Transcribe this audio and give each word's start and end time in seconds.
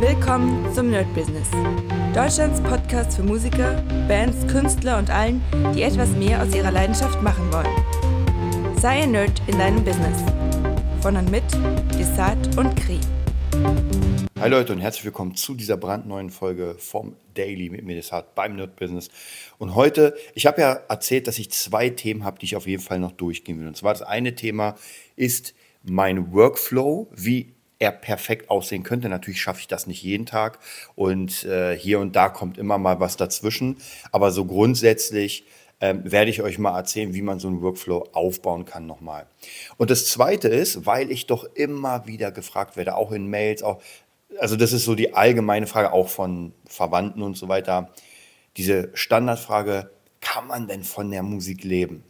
Willkommen 0.00 0.70
zum 0.74 0.90
Nerd 0.90 1.12
Business. 1.14 1.48
Deutschlands 2.14 2.60
Podcast 2.60 3.16
für 3.16 3.22
Musiker, 3.22 3.82
Bands, 4.06 4.46
Künstler 4.46 4.98
und 4.98 5.08
allen, 5.08 5.40
die 5.74 5.80
etwas 5.80 6.10
mehr 6.10 6.42
aus 6.42 6.54
ihrer 6.54 6.70
Leidenschaft 6.70 7.22
machen 7.22 7.50
wollen. 7.50 8.76
Sei 8.78 9.04
ein 9.04 9.12
Nerd 9.12 9.40
in 9.46 9.56
deinem 9.56 9.82
Business. 9.82 10.22
Von 11.00 11.16
und 11.16 11.30
mit 11.30 11.44
Desart 11.98 12.58
und 12.58 12.76
Kri. 12.76 13.00
Hi 14.38 14.50
Leute 14.50 14.74
und 14.74 14.80
herzlich 14.80 15.06
willkommen 15.06 15.34
zu 15.34 15.54
dieser 15.54 15.78
brandneuen 15.78 16.28
Folge 16.28 16.76
vom 16.78 17.16
Daily 17.32 17.70
mit 17.70 17.82
mir 17.86 17.94
Desart 17.94 18.34
beim 18.34 18.54
Nerd 18.56 18.76
Business. 18.76 19.08
Und 19.56 19.74
heute, 19.74 20.14
ich 20.34 20.44
habe 20.44 20.60
ja 20.60 20.72
erzählt, 20.90 21.26
dass 21.26 21.38
ich 21.38 21.50
zwei 21.52 21.88
Themen 21.88 22.22
habe, 22.22 22.38
die 22.38 22.44
ich 22.44 22.56
auf 22.56 22.66
jeden 22.66 22.82
Fall 22.82 22.98
noch 22.98 23.12
durchgehen 23.12 23.58
will. 23.58 23.66
Und 23.66 23.78
zwar 23.78 23.94
das 23.94 24.02
eine 24.02 24.34
Thema 24.34 24.76
ist 25.16 25.54
mein 25.82 26.34
Workflow, 26.34 27.08
wie 27.14 27.55
er 27.78 27.92
perfekt 27.92 28.50
aussehen 28.50 28.82
könnte. 28.82 29.08
Natürlich 29.08 29.40
schaffe 29.40 29.60
ich 29.60 29.68
das 29.68 29.86
nicht 29.86 30.02
jeden 30.02 30.26
Tag 30.26 30.58
und 30.94 31.44
äh, 31.44 31.76
hier 31.76 32.00
und 32.00 32.16
da 32.16 32.28
kommt 32.28 32.58
immer 32.58 32.78
mal 32.78 33.00
was 33.00 33.16
dazwischen. 33.16 33.76
Aber 34.12 34.30
so 34.30 34.44
grundsätzlich 34.44 35.44
ähm, 35.80 36.10
werde 36.10 36.30
ich 36.30 36.42
euch 36.42 36.58
mal 36.58 36.76
erzählen, 36.76 37.14
wie 37.14 37.22
man 37.22 37.38
so 37.38 37.48
einen 37.48 37.60
Workflow 37.60 38.08
aufbauen 38.12 38.64
kann 38.64 38.86
nochmal. 38.86 39.26
Und 39.76 39.90
das 39.90 40.06
Zweite 40.06 40.48
ist, 40.48 40.86
weil 40.86 41.10
ich 41.10 41.26
doch 41.26 41.44
immer 41.54 42.06
wieder 42.06 42.32
gefragt 42.32 42.76
werde, 42.76 42.96
auch 42.96 43.12
in 43.12 43.28
Mails, 43.28 43.62
auch, 43.62 43.82
also 44.38 44.56
das 44.56 44.72
ist 44.72 44.84
so 44.84 44.94
die 44.94 45.14
allgemeine 45.14 45.66
Frage 45.66 45.92
auch 45.92 46.08
von 46.08 46.52
Verwandten 46.66 47.22
und 47.22 47.36
so 47.36 47.48
weiter, 47.48 47.90
diese 48.56 48.90
Standardfrage, 48.94 49.90
kann 50.22 50.46
man 50.46 50.66
denn 50.66 50.82
von 50.82 51.10
der 51.10 51.22
Musik 51.22 51.62
leben? 51.62 52.02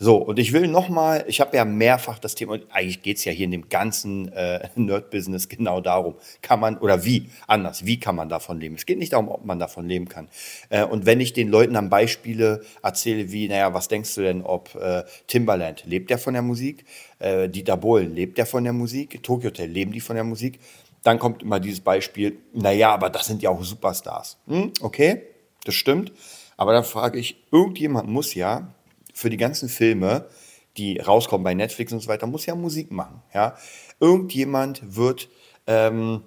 So, 0.00 0.16
und 0.16 0.38
ich 0.38 0.52
will 0.52 0.68
nochmal, 0.68 1.24
ich 1.26 1.40
habe 1.40 1.56
ja 1.56 1.64
mehrfach 1.64 2.20
das 2.20 2.36
Thema, 2.36 2.52
und 2.52 2.66
eigentlich 2.70 3.02
geht 3.02 3.16
es 3.16 3.24
ja 3.24 3.32
hier 3.32 3.46
in 3.46 3.50
dem 3.50 3.68
ganzen 3.68 4.32
äh, 4.32 4.68
Nerd-Business 4.76 5.48
genau 5.48 5.80
darum, 5.80 6.14
kann 6.40 6.60
man, 6.60 6.78
oder 6.78 7.04
wie, 7.04 7.30
anders, 7.48 7.84
wie 7.84 7.98
kann 7.98 8.14
man 8.14 8.28
davon 8.28 8.60
leben? 8.60 8.76
Es 8.76 8.86
geht 8.86 8.98
nicht 8.98 9.12
darum, 9.12 9.28
ob 9.28 9.44
man 9.44 9.58
davon 9.58 9.88
leben 9.88 10.08
kann. 10.08 10.28
Äh, 10.68 10.84
und 10.84 11.04
wenn 11.04 11.20
ich 11.20 11.32
den 11.32 11.48
Leuten 11.48 11.74
dann 11.74 11.90
Beispiele 11.90 12.62
erzähle, 12.80 13.32
wie, 13.32 13.48
naja, 13.48 13.74
was 13.74 13.88
denkst 13.88 14.14
du 14.14 14.20
denn, 14.20 14.42
ob 14.42 14.72
äh, 14.76 15.02
Timbaland, 15.26 15.82
lebt 15.84 16.10
der 16.10 16.18
von 16.18 16.32
der 16.32 16.42
Musik? 16.42 16.84
Äh, 17.18 17.48
Dieter 17.48 17.76
Bohlen, 17.76 18.14
lebt 18.14 18.38
der 18.38 18.46
von 18.46 18.62
der 18.62 18.72
Musik? 18.72 19.20
Tokyo 19.24 19.50
Hotel, 19.50 19.68
leben 19.68 19.90
die 19.90 20.00
von 20.00 20.14
der 20.14 20.24
Musik? 20.24 20.60
Dann 21.02 21.18
kommt 21.18 21.42
immer 21.42 21.58
dieses 21.58 21.80
Beispiel, 21.80 22.38
naja, 22.52 22.92
aber 22.92 23.10
das 23.10 23.26
sind 23.26 23.42
ja 23.42 23.50
auch 23.50 23.64
Superstars. 23.64 24.38
Hm, 24.46 24.72
okay, 24.80 25.22
das 25.64 25.74
stimmt. 25.74 26.12
Aber 26.56 26.72
dann 26.72 26.84
frage 26.84 27.18
ich, 27.18 27.36
irgendjemand 27.50 28.08
muss 28.08 28.34
ja 28.34 28.74
für 29.18 29.30
die 29.30 29.36
ganzen 29.36 29.68
Filme, 29.68 30.28
die 30.76 31.00
rauskommen 31.00 31.42
bei 31.42 31.52
Netflix 31.52 31.92
und 31.92 31.98
so 31.98 32.08
weiter, 32.08 32.28
muss 32.28 32.46
ja 32.46 32.54
Musik 32.54 32.92
machen. 32.92 33.20
Ja? 33.34 33.56
Irgendjemand 33.98 34.94
wird 34.94 35.28
ähm, 35.66 36.22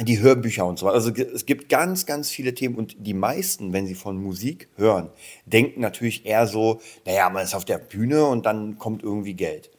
die 0.00 0.18
Hörbücher 0.18 0.66
und 0.66 0.80
so 0.80 0.86
weiter. 0.86 0.96
Also 0.96 1.12
es 1.12 1.46
gibt 1.46 1.68
ganz, 1.68 2.06
ganz 2.06 2.28
viele 2.28 2.54
Themen 2.54 2.74
und 2.74 2.96
die 2.98 3.14
meisten, 3.14 3.72
wenn 3.72 3.86
sie 3.86 3.94
von 3.94 4.20
Musik 4.20 4.68
hören, 4.74 5.10
denken 5.46 5.80
natürlich 5.80 6.26
eher 6.26 6.48
so, 6.48 6.80
naja, 7.06 7.30
man 7.30 7.44
ist 7.44 7.54
auf 7.54 7.64
der 7.64 7.78
Bühne 7.78 8.26
und 8.26 8.46
dann 8.46 8.78
kommt 8.78 9.04
irgendwie 9.04 9.34
Geld. 9.34 9.70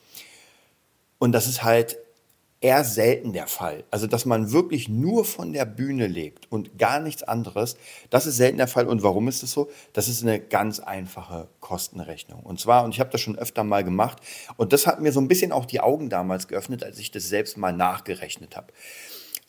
Und 1.17 1.33
das 1.33 1.45
ist 1.45 1.63
halt 1.63 1.97
eher 2.61 2.83
selten 2.83 3.31
der 3.31 3.47
Fall. 3.47 3.83
Also, 3.89 4.05
dass 4.07 4.25
man 4.25 4.52
wirklich 4.52 4.89
nur 4.89 5.23
von 5.23 5.53
der 5.53 5.65
Bühne 5.65 6.07
lebt 6.07 6.52
und 6.52 6.77
gar 6.77 6.99
nichts 6.99 7.23
anderes, 7.23 7.77
das 8.09 8.25
ist 8.25 8.38
selten 8.38 8.57
der 8.57 8.67
Fall. 8.67 8.88
Und 8.88 9.01
warum 9.01 9.27
ist 9.27 9.43
das 9.43 9.51
so? 9.51 9.69
Das 9.93 10.07
ist 10.07 10.23
eine 10.23 10.39
ganz 10.39 10.79
einfache 10.79 11.47
Kostenrechnung. 11.61 12.41
Und 12.41 12.59
zwar, 12.59 12.83
und 12.83 12.93
ich 12.93 12.99
habe 12.99 13.11
das 13.11 13.21
schon 13.21 13.38
öfter 13.38 13.63
mal 13.63 13.83
gemacht, 13.83 14.17
und 14.57 14.73
das 14.73 14.88
hat 14.88 15.01
mir 15.01 15.11
so 15.11 15.21
ein 15.21 15.29
bisschen 15.29 15.51
auch 15.51 15.66
die 15.66 15.79
Augen 15.79 16.09
damals 16.09 16.47
geöffnet, 16.47 16.83
als 16.83 16.99
ich 16.99 17.11
das 17.11 17.29
selbst 17.29 17.57
mal 17.57 17.71
nachgerechnet 17.71 18.57
habe. 18.57 18.73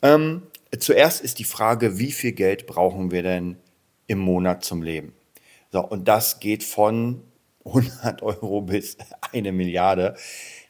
Ähm, 0.01 0.43
zuerst 0.79 1.21
ist 1.21 1.39
die 1.39 1.43
Frage, 1.43 1.99
wie 1.99 2.11
viel 2.11 2.31
Geld 2.31 2.65
brauchen 2.65 3.11
wir 3.11 3.23
denn 3.23 3.57
im 4.07 4.19
Monat 4.19 4.63
zum 4.63 4.81
Leben? 4.81 5.13
So, 5.71 5.81
und 5.81 6.07
das 6.07 6.39
geht 6.39 6.63
von 6.63 7.23
100 7.65 8.21
Euro 8.21 8.61
bis 8.61 8.97
eine 9.31 9.51
Milliarde. 9.51 10.15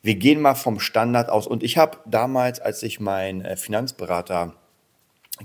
Wir 0.03 0.15
gehen 0.15 0.41
mal 0.41 0.55
vom 0.55 0.79
Standard 0.79 1.29
aus. 1.29 1.47
Und 1.47 1.63
ich 1.63 1.77
habe 1.77 1.99
damals, 2.05 2.59
als 2.59 2.81
ich 2.83 2.99
meinen 2.99 3.45
äh, 3.45 3.55
Finanzberater 3.55 4.55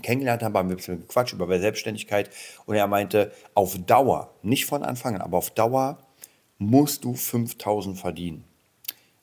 kennengelernt 0.03 0.43
habe, 0.43 0.59
haben 0.59 0.69
wir 0.69 0.75
ein 0.75 0.79
bisschen 0.79 1.01
gequatscht 1.01 1.35
über 1.35 1.59
Selbstständigkeit. 1.59 2.31
Und 2.65 2.77
er 2.77 2.87
meinte, 2.87 3.33
auf 3.55 3.77
Dauer, 3.87 4.35
nicht 4.43 4.67
von 4.67 4.83
Anfang 4.83 5.15
an, 5.15 5.21
aber 5.21 5.39
auf 5.39 5.51
Dauer 5.51 5.99
musst 6.59 7.05
du 7.05 7.15
5000 7.15 7.99
verdienen. 7.99 8.45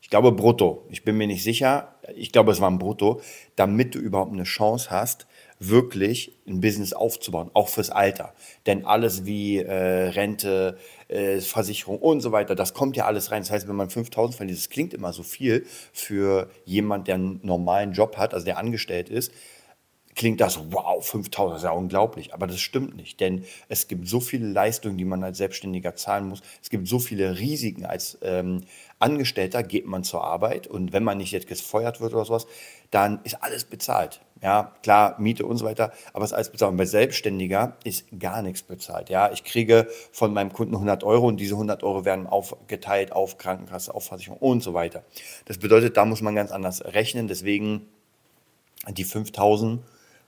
Ich 0.01 0.09
glaube 0.09 0.31
brutto. 0.31 0.85
Ich 0.89 1.03
bin 1.03 1.17
mir 1.17 1.25
nicht 1.25 1.43
sicher. 1.43 1.95
Ich 2.15 2.31
glaube, 2.31 2.51
es 2.51 2.61
war 2.61 2.69
ein 2.69 2.77
Brutto, 2.77 3.21
damit 3.55 3.95
du 3.95 3.99
überhaupt 3.99 4.33
eine 4.33 4.43
Chance 4.43 4.91
hast, 4.91 5.25
wirklich 5.59 6.37
ein 6.47 6.61
Business 6.61 6.93
aufzubauen, 6.93 7.49
auch 7.53 7.69
fürs 7.69 7.89
Alter. 7.89 8.33
Denn 8.65 8.85
alles 8.85 9.25
wie 9.25 9.59
äh, 9.59 10.09
Rente, 10.09 10.77
äh, 11.13 11.41
Versicherung 11.41 11.99
und 11.99 12.21
so 12.21 12.31
weiter, 12.31 12.55
das 12.55 12.73
kommt 12.73 12.97
ja 12.97 13.05
alles 13.05 13.31
rein. 13.31 13.43
Das 13.43 13.51
heißt, 13.51 13.67
wenn 13.67 13.75
man 13.75 13.89
5000 13.89 14.35
verdient, 14.35 14.59
das 14.59 14.69
klingt 14.69 14.93
immer 14.93 15.13
so 15.13 15.23
viel 15.23 15.65
für 15.93 16.49
jemand, 16.65 17.07
der 17.07 17.15
einen 17.15 17.39
normalen 17.43 17.93
Job 17.93 18.17
hat, 18.17 18.33
also 18.33 18.45
der 18.45 18.57
angestellt 18.57 19.09
ist, 19.09 19.31
klingt 20.15 20.41
das, 20.41 20.59
wow, 20.71 21.05
5000, 21.05 21.53
das 21.53 21.61
ist 21.61 21.65
ja 21.65 21.71
unglaublich. 21.71 22.33
Aber 22.33 22.47
das 22.47 22.59
stimmt 22.59 22.95
nicht, 22.95 23.19
denn 23.19 23.45
es 23.69 23.87
gibt 23.87 24.07
so 24.07 24.19
viele 24.19 24.47
Leistungen, 24.47 24.97
die 24.97 25.05
man 25.05 25.23
als 25.23 25.37
Selbstständiger 25.37 25.95
zahlen 25.95 26.27
muss. 26.27 26.41
Es 26.61 26.69
gibt 26.69 26.87
so 26.87 26.99
viele 26.99 27.37
Risiken. 27.37 27.85
Als 27.85 28.17
ähm, 28.21 28.61
Angestellter 28.99 29.63
geht 29.63 29.85
man 29.85 30.03
zur 30.03 30.23
Arbeit 30.23 30.67
und 30.67 30.93
wenn 30.93 31.03
man 31.03 31.17
nicht 31.17 31.31
jetzt 31.31 31.47
gefeuert 31.47 32.01
wird 32.01 32.13
oder 32.13 32.25
sowas, 32.25 32.47
dann 32.91 33.19
ist 33.23 33.41
alles 33.43 33.65
bezahlt. 33.65 34.21
Ja, 34.43 34.73
klar, 34.83 35.15
Miete 35.19 35.45
und 35.45 35.55
so 35.55 35.63
weiter, 35.63 35.93
aber 36.11 36.25
es 36.25 36.31
ist 36.31 36.35
alles 36.35 36.49
bezahlt. 36.49 36.75
Bei 36.75 36.85
Selbstständiger 36.85 37.77
ist 37.85 38.05
gar 38.19 38.41
nichts 38.41 38.61
bezahlt. 38.61 39.09
Ja, 39.09 39.31
ich 39.31 39.45
kriege 39.45 39.87
von 40.11 40.33
meinem 40.33 40.51
Kunden 40.51 40.73
100 40.73 41.05
Euro 41.05 41.27
und 41.27 41.37
diese 41.37 41.53
100 41.53 41.81
Euro 41.81 42.03
werden 42.03 42.27
aufgeteilt 42.27 43.13
auf 43.13 43.37
Krankenkasse, 43.37 43.95
auf 43.95 44.03
Versicherung 44.03 44.39
und 44.39 44.61
so 44.61 44.73
weiter. 44.73 45.03
Das 45.45 45.59
bedeutet, 45.59 45.95
da 45.95 46.03
muss 46.03 46.21
man 46.21 46.35
ganz 46.35 46.51
anders 46.51 46.83
rechnen. 46.83 47.29
Deswegen 47.29 47.87
die 48.89 49.05
5000 49.05 49.79
mh, 49.79 49.85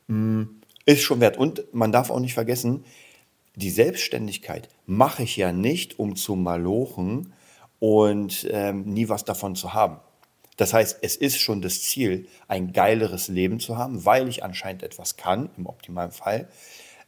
hm, 0.08 0.62
ist 0.86 1.02
schon 1.02 1.20
wert. 1.20 1.36
Und 1.38 1.66
man 1.74 1.92
darf 1.92 2.09
auch 2.09 2.22
nicht 2.22 2.36
vergessen, 2.36 2.86
die 3.56 3.70
Selbstständigkeit 3.70 4.70
mache 4.86 5.24
ich 5.24 5.36
ja 5.36 5.52
nicht, 5.52 6.00
um 6.00 6.16
zu 6.16 6.36
malochen 6.36 7.34
und 7.80 8.47
ähm, 8.50 8.86
nie 8.86 9.09
was 9.09 9.26
davon 9.26 9.56
zu 9.56 9.74
haben. 9.74 9.97
Das 10.58 10.74
heißt, 10.74 11.00
es 11.02 11.16
ist 11.16 11.40
schon 11.40 11.62
das 11.62 11.82
Ziel, 11.82 12.28
ein 12.48 12.74
geileres 12.74 13.28
Leben 13.28 13.60
zu 13.60 13.78
haben, 13.78 14.06
weil 14.06 14.28
ich 14.28 14.44
anscheinend 14.44 14.84
etwas 14.84 15.18
kann, 15.18 15.50
im 15.58 15.66
optimalen 15.66 16.12
Fall, 16.12 16.48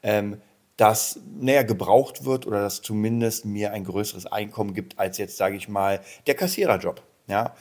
ähm, 0.03 0.41
das 0.75 1.19
näher 1.39 1.63
gebraucht 1.63 2.23
wird 2.23 2.45
oder 2.45 2.61
das 2.61 2.81
zumindest 2.81 3.45
mir 3.45 3.71
ein 3.71 3.83
größeres 3.83 4.27
Einkommen 4.27 4.73
gibt 4.73 4.99
als 4.99 5.17
jetzt, 5.17 5.37
sage 5.37 5.55
ich 5.55 5.67
mal, 5.67 6.01
der 6.27 6.35
Kassiererjob. 6.35 7.01
Ja, 7.27 7.55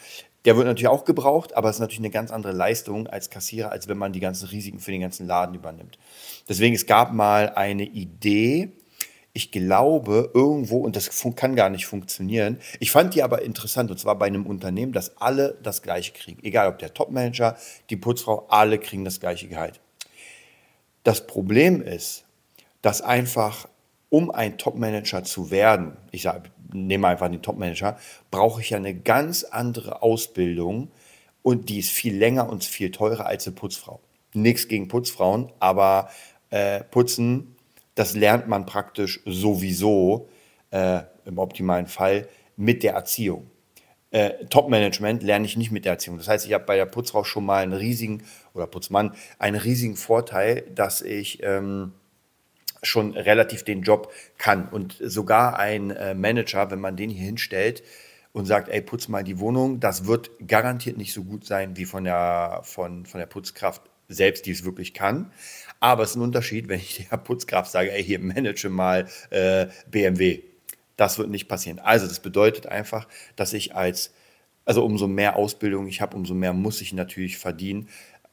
der 0.44 0.56
wird 0.56 0.66
natürlich 0.66 0.88
auch 0.88 1.04
gebraucht, 1.04 1.56
aber 1.56 1.70
es 1.70 1.76
ist 1.76 1.80
natürlich 1.80 2.00
eine 2.00 2.10
ganz 2.10 2.30
andere 2.30 2.52
Leistung 2.52 3.08
als 3.08 3.30
Kassierer, 3.30 3.72
als 3.72 3.88
wenn 3.88 3.98
man 3.98 4.12
die 4.12 4.20
ganzen 4.20 4.46
Risiken 4.46 4.78
für 4.78 4.92
den 4.92 5.00
ganzen 5.00 5.26
Laden 5.26 5.56
übernimmt. 5.56 5.98
Deswegen, 6.48 6.74
es 6.74 6.86
gab 6.86 7.12
mal 7.12 7.50
eine 7.50 7.82
Idee, 7.82 8.70
ich 9.36 9.50
glaube, 9.50 10.30
irgendwo, 10.32 10.78
und 10.78 10.96
das 10.96 11.10
kann 11.36 11.56
gar 11.56 11.68
nicht 11.68 11.84
funktionieren. 11.84 12.58
Ich 12.80 12.90
fand 12.90 13.14
die 13.14 13.22
aber 13.22 13.42
interessant, 13.42 13.90
und 13.90 13.98
zwar 13.98 14.16
bei 14.16 14.24
einem 14.24 14.46
Unternehmen, 14.46 14.92
dass 14.92 15.18
alle 15.18 15.58
das 15.62 15.82
Gleiche 15.82 16.12
kriegen. 16.12 16.42
Egal 16.42 16.68
ob 16.68 16.78
der 16.78 16.94
Topmanager, 16.94 17.54
die 17.90 17.98
Putzfrau, 17.98 18.46
alle 18.48 18.78
kriegen 18.78 19.04
das 19.04 19.20
gleiche 19.20 19.46
Gehalt. 19.46 19.78
Das 21.02 21.26
Problem 21.26 21.82
ist, 21.82 22.24
dass 22.80 23.02
einfach, 23.02 23.68
um 24.08 24.30
ein 24.30 24.56
Topmanager 24.56 25.22
zu 25.22 25.50
werden, 25.50 25.98
ich 26.12 26.22
sage, 26.22 26.50
nehme 26.72 27.06
einfach 27.06 27.28
den 27.28 27.42
Topmanager, 27.42 27.98
brauche 28.30 28.62
ich 28.62 28.70
ja 28.70 28.78
eine 28.78 28.94
ganz 28.94 29.44
andere 29.44 30.00
Ausbildung 30.00 30.90
und 31.42 31.68
die 31.68 31.80
ist 31.80 31.90
viel 31.90 32.16
länger 32.16 32.48
und 32.48 32.64
viel 32.64 32.90
teurer 32.90 33.26
als 33.26 33.46
eine 33.46 33.54
Putzfrau. 33.54 34.00
Nichts 34.32 34.66
gegen 34.66 34.88
Putzfrauen, 34.88 35.52
aber 35.60 36.08
äh, 36.48 36.82
Putzen 36.84 37.55
das 37.96 38.14
lernt 38.14 38.46
man 38.46 38.66
praktisch 38.66 39.20
sowieso 39.24 40.28
äh, 40.70 41.00
im 41.24 41.38
optimalen 41.38 41.86
Fall 41.86 42.28
mit 42.56 42.84
der 42.84 42.92
Erziehung. 42.92 43.50
Äh, 44.10 44.46
Top-Management 44.46 45.22
lerne 45.22 45.46
ich 45.46 45.56
nicht 45.56 45.72
mit 45.72 45.84
der 45.84 45.92
Erziehung. 45.92 46.18
Das 46.18 46.28
heißt, 46.28 46.46
ich 46.46 46.52
habe 46.52 46.64
bei 46.64 46.76
der 46.76 46.86
Putzfrau 46.86 47.24
schon 47.24 47.44
mal 47.44 47.62
einen 47.62 47.72
riesigen, 47.72 48.22
oder 48.54 48.66
Putzmann, 48.66 49.14
einen 49.38 49.56
riesigen 49.56 49.96
Vorteil, 49.96 50.62
dass 50.74 51.02
ich 51.02 51.42
ähm, 51.42 51.92
schon 52.82 53.14
relativ 53.14 53.64
den 53.64 53.82
Job 53.82 54.12
kann. 54.38 54.68
Und 54.68 54.96
sogar 55.00 55.58
ein 55.58 55.90
äh, 55.90 56.14
Manager, 56.14 56.70
wenn 56.70 56.80
man 56.80 56.96
den 56.96 57.10
hier 57.10 57.24
hinstellt 57.24 57.82
und 58.32 58.44
sagt, 58.44 58.68
ey, 58.68 58.82
putz 58.82 59.08
mal 59.08 59.24
die 59.24 59.38
Wohnung, 59.38 59.80
das 59.80 60.06
wird 60.06 60.30
garantiert 60.46 60.98
nicht 60.98 61.14
so 61.14 61.24
gut 61.24 61.46
sein 61.46 61.76
wie 61.76 61.86
von 61.86 62.04
der, 62.04 62.60
von, 62.62 63.06
von 63.06 63.18
der 63.18 63.26
Putzkraft 63.26 63.82
selbst, 64.08 64.46
die 64.46 64.52
es 64.52 64.64
wirklich 64.64 64.94
kann. 64.94 65.32
Aber 65.80 66.02
es 66.04 66.10
ist 66.10 66.16
ein 66.16 66.22
Unterschied, 66.22 66.68
wenn 66.68 66.80
ich 66.80 67.06
der 67.10 67.16
Putzkraft 67.18 67.70
sage, 67.70 67.92
ey, 67.92 68.02
hier 68.04 68.18
manage 68.20 68.68
mal 68.68 69.06
äh, 69.30 69.66
BMW. 69.90 70.40
Das 70.96 71.18
wird 71.18 71.28
nicht 71.30 71.48
passieren. 71.48 71.78
Also 71.78 72.06
das 72.06 72.20
bedeutet 72.20 72.66
einfach, 72.66 73.06
dass 73.36 73.52
ich 73.52 73.74
als, 73.74 74.12
also 74.64 74.84
umso 74.84 75.06
mehr 75.08 75.36
Ausbildung 75.36 75.86
ich 75.88 76.00
habe, 76.00 76.16
umso 76.16 76.34
mehr 76.34 76.52
muss 76.54 76.80
ich 76.80 76.92
natürlich 76.92 77.38
verdienen. 77.38 77.88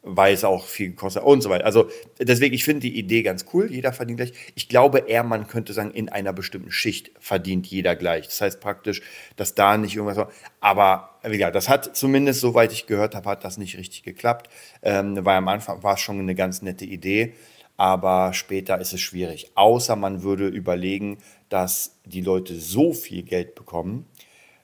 weil 0.05 0.33
es 0.33 0.43
auch 0.43 0.65
viel 0.67 0.93
kostet 0.93 1.23
und 1.23 1.41
so 1.41 1.49
weiter. 1.49 1.65
Also 1.65 1.89
deswegen, 2.19 2.53
ich 2.53 2.65
finde 2.65 2.81
die 2.81 2.97
Idee 2.99 3.23
ganz 3.23 3.45
cool, 3.53 3.71
jeder 3.71 3.93
verdient 3.93 4.17
gleich. 4.17 4.33
Ich 4.55 4.67
glaube 4.67 4.99
eher, 5.07 5.23
man 5.23 5.47
könnte 5.47 5.71
sagen, 5.73 5.91
in 5.91 6.09
einer 6.09 6.33
bestimmten 6.33 6.71
Schicht 6.71 7.11
verdient 7.19 7.67
jeder 7.67 7.95
gleich. 7.95 8.25
Das 8.27 8.41
heißt 8.41 8.59
praktisch, 8.59 9.01
dass 9.37 9.55
da 9.55 9.77
nicht 9.77 9.95
irgendwas 9.95 10.17
war. 10.17 10.31
Aber 10.59 11.12
wie 11.23 11.37
gesagt, 11.37 11.55
das 11.55 11.69
hat 11.69 11.95
zumindest, 11.95 12.41
soweit 12.41 12.71
ich 12.71 12.85
gehört 12.85 13.15
habe, 13.15 13.29
hat 13.29 13.43
das 13.43 13.57
nicht 13.57 13.77
richtig 13.77 14.03
geklappt. 14.03 14.49
Ähm, 14.81 15.17
weil 15.23 15.37
am 15.37 15.47
Anfang 15.47 15.83
war 15.83 15.95
es 15.95 16.01
schon 16.01 16.19
eine 16.19 16.35
ganz 16.35 16.61
nette 16.61 16.85
Idee, 16.85 17.33
aber 17.77 18.33
später 18.33 18.79
ist 18.79 18.93
es 18.93 19.01
schwierig. 19.01 19.51
Außer 19.55 19.95
man 19.95 20.23
würde 20.23 20.47
überlegen, 20.47 21.17
dass 21.49 21.97
die 22.05 22.21
Leute 22.21 22.55
so 22.55 22.93
viel 22.93 23.23
Geld 23.23 23.55
bekommen, 23.55 24.05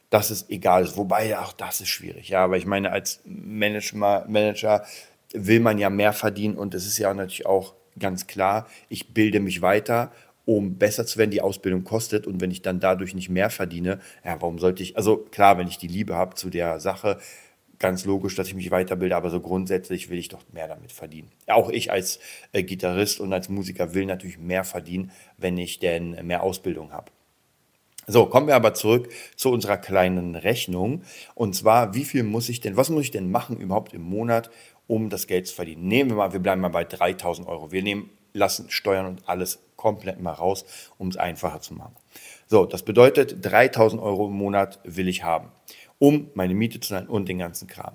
dass 0.10 0.30
es 0.30 0.50
egal 0.50 0.84
ist. 0.84 0.98
Wobei 0.98 1.38
auch 1.38 1.54
das 1.54 1.82
ist 1.82 1.90
schwierig. 1.90 2.30
Ja, 2.30 2.44
aber 2.44 2.58
ich 2.58 2.66
meine, 2.66 2.92
als 2.92 3.22
Manager, 3.26 4.26
Manager 4.28 4.86
will 5.32 5.60
man 5.60 5.78
ja 5.78 5.90
mehr 5.90 6.14
verdienen 6.14 6.58
und 6.58 6.74
es 6.74 6.86
ist 6.86 6.98
ja 6.98 7.14
natürlich 7.14 7.46
auch 7.46 7.74
ganz 8.00 8.28
klar, 8.28 8.68
ich 8.88 9.14
bilde 9.14 9.40
mich 9.40 9.62
weiter, 9.62 10.12
um 10.50 10.80
besser 10.80 11.06
zu 11.06 11.20
werden. 11.20 11.30
Die 11.30 11.42
Ausbildung 11.42 11.84
kostet 11.84 12.26
und 12.26 12.42
wenn 12.42 12.50
ich 12.50 12.64
dann 12.64 12.80
dadurch 12.80 13.14
nicht 13.14 13.30
mehr 13.30 13.52
verdiene, 13.52 14.00
ja, 14.26 14.42
warum 14.42 14.58
sollte 14.58 14.82
ich, 14.82 14.98
also 14.98 15.18
klar, 15.18 15.60
wenn 15.60 15.68
ich 15.68 15.78
die 15.78 15.88
Liebe 15.88 16.16
habe 16.16 16.34
zu 16.34 16.50
der 16.50 16.80
Sache, 16.80 17.20
ganz 17.78 18.04
logisch, 18.04 18.34
dass 18.36 18.48
ich 18.48 18.56
mich 18.56 18.72
weiterbilde, 18.72 19.16
aber 19.16 19.30
so 19.30 19.42
grundsätzlich 19.42 20.10
will 20.10 20.18
ich 20.18 20.28
doch 20.28 20.42
mehr 20.52 20.68
damit 20.68 20.92
verdienen. 20.92 21.30
Auch 21.46 21.70
ich 21.70 21.92
als 21.92 22.20
äh, 22.52 22.64
Gitarrist 22.64 23.20
und 23.20 23.32
als 23.32 23.48
Musiker 23.48 23.94
will 23.94 24.08
natürlich 24.08 24.40
mehr 24.40 24.64
verdienen, 24.64 25.12
wenn 25.38 25.56
ich 25.60 25.78
denn 25.78 26.18
mehr 26.26 26.42
Ausbildung 26.42 26.94
habe. 26.94 27.12
So, 28.08 28.26
kommen 28.26 28.48
wir 28.48 28.56
aber 28.56 28.74
zurück 28.74 29.08
zu 29.36 29.52
unserer 29.52 29.78
kleinen 29.78 30.36
Rechnung. 30.36 31.04
Und 31.36 31.56
zwar, 31.56 31.94
wie 31.94 32.06
viel 32.06 32.24
muss 32.24 32.50
ich 32.50 32.60
denn, 32.60 32.76
was 32.76 32.90
muss 32.90 33.04
ich 33.04 33.12
denn 33.12 33.30
machen 33.30 33.58
überhaupt 33.58 33.94
im 33.94 34.02
Monat, 34.02 34.50
um 34.88 35.12
das 35.12 35.28
Geld 35.28 35.46
zu 35.46 35.54
verdienen. 35.54 35.88
Nehmen 35.88 36.10
wir 36.10 36.18
mal, 36.18 36.34
wir 36.34 36.40
bleiben 36.40 36.62
mal 36.62 36.70
bei 36.70 36.86
3000 36.86 37.48
Euro. 37.48 37.72
Wir 37.72 37.84
nehmen, 37.84 38.10
lassen 38.34 38.72
Steuern 38.72 39.06
und 39.06 39.30
alles 39.30 39.60
komplett 39.80 40.20
mal 40.20 40.34
raus, 40.34 40.66
um 40.98 41.08
es 41.08 41.16
einfacher 41.16 41.62
zu 41.62 41.74
machen. 41.74 41.96
So, 42.48 42.66
das 42.66 42.84
bedeutet, 42.84 43.38
3000 43.42 44.02
Euro 44.02 44.28
im 44.28 44.34
Monat 44.34 44.80
will 44.84 45.08
ich 45.08 45.24
haben, 45.24 45.48
um 46.00 46.30
meine 46.34 46.54
Miete 46.54 46.82
zu 46.82 46.90
zahlen 46.90 47.08
und 47.08 47.30
den 47.30 47.38
ganzen 47.38 47.68
Kram. 47.68 47.94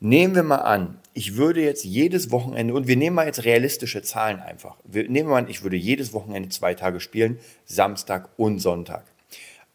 Nehmen 0.00 0.34
wir 0.34 0.42
mal 0.42 0.56
an, 0.56 0.98
ich 1.12 1.36
würde 1.36 1.62
jetzt 1.62 1.84
jedes 1.84 2.30
Wochenende, 2.30 2.72
und 2.74 2.88
wir 2.88 2.96
nehmen 2.96 3.14
mal 3.14 3.26
jetzt 3.26 3.44
realistische 3.44 4.02
Zahlen 4.02 4.40
einfach. 4.40 4.76
Wir 4.84 5.02
nehmen 5.04 5.28
wir 5.28 5.34
mal 5.34 5.42
an, 5.44 5.50
ich 5.50 5.62
würde 5.62 5.76
jedes 5.76 6.14
Wochenende 6.14 6.48
zwei 6.48 6.74
Tage 6.74 6.98
spielen, 6.98 7.38
Samstag 7.66 8.30
und 8.38 8.58
Sonntag. 8.58 9.04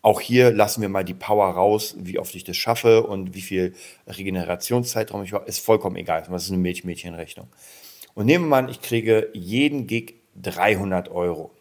Auch 0.02 0.20
hier 0.20 0.52
lassen 0.52 0.82
wir 0.82 0.90
mal 0.90 1.06
die 1.06 1.14
Power 1.14 1.46
raus, 1.52 1.96
wie 2.00 2.18
oft 2.18 2.34
ich 2.34 2.44
das 2.44 2.58
schaffe 2.58 3.04
und 3.04 3.36
wie 3.36 3.42
viel 3.42 3.76
Regenerationszeitraum 4.08 5.22
ich 5.24 5.34
habe. 5.34 5.48
Ist 5.48 5.60
vollkommen 5.60 5.98
egal. 5.98 6.24
Das 6.28 6.46
ist 6.46 6.50
eine 6.50 6.60
Milch-Mädchen-Rechnung. 6.60 7.48
Und 8.14 8.26
nehmen 8.26 8.46
wir 8.46 8.50
mal 8.50 8.64
an, 8.64 8.70
ich 8.70 8.82
kriege 8.82 9.30
jeden 9.34 9.86
Gig 9.86 10.16
300 10.42 11.10
Euro. 11.10 11.52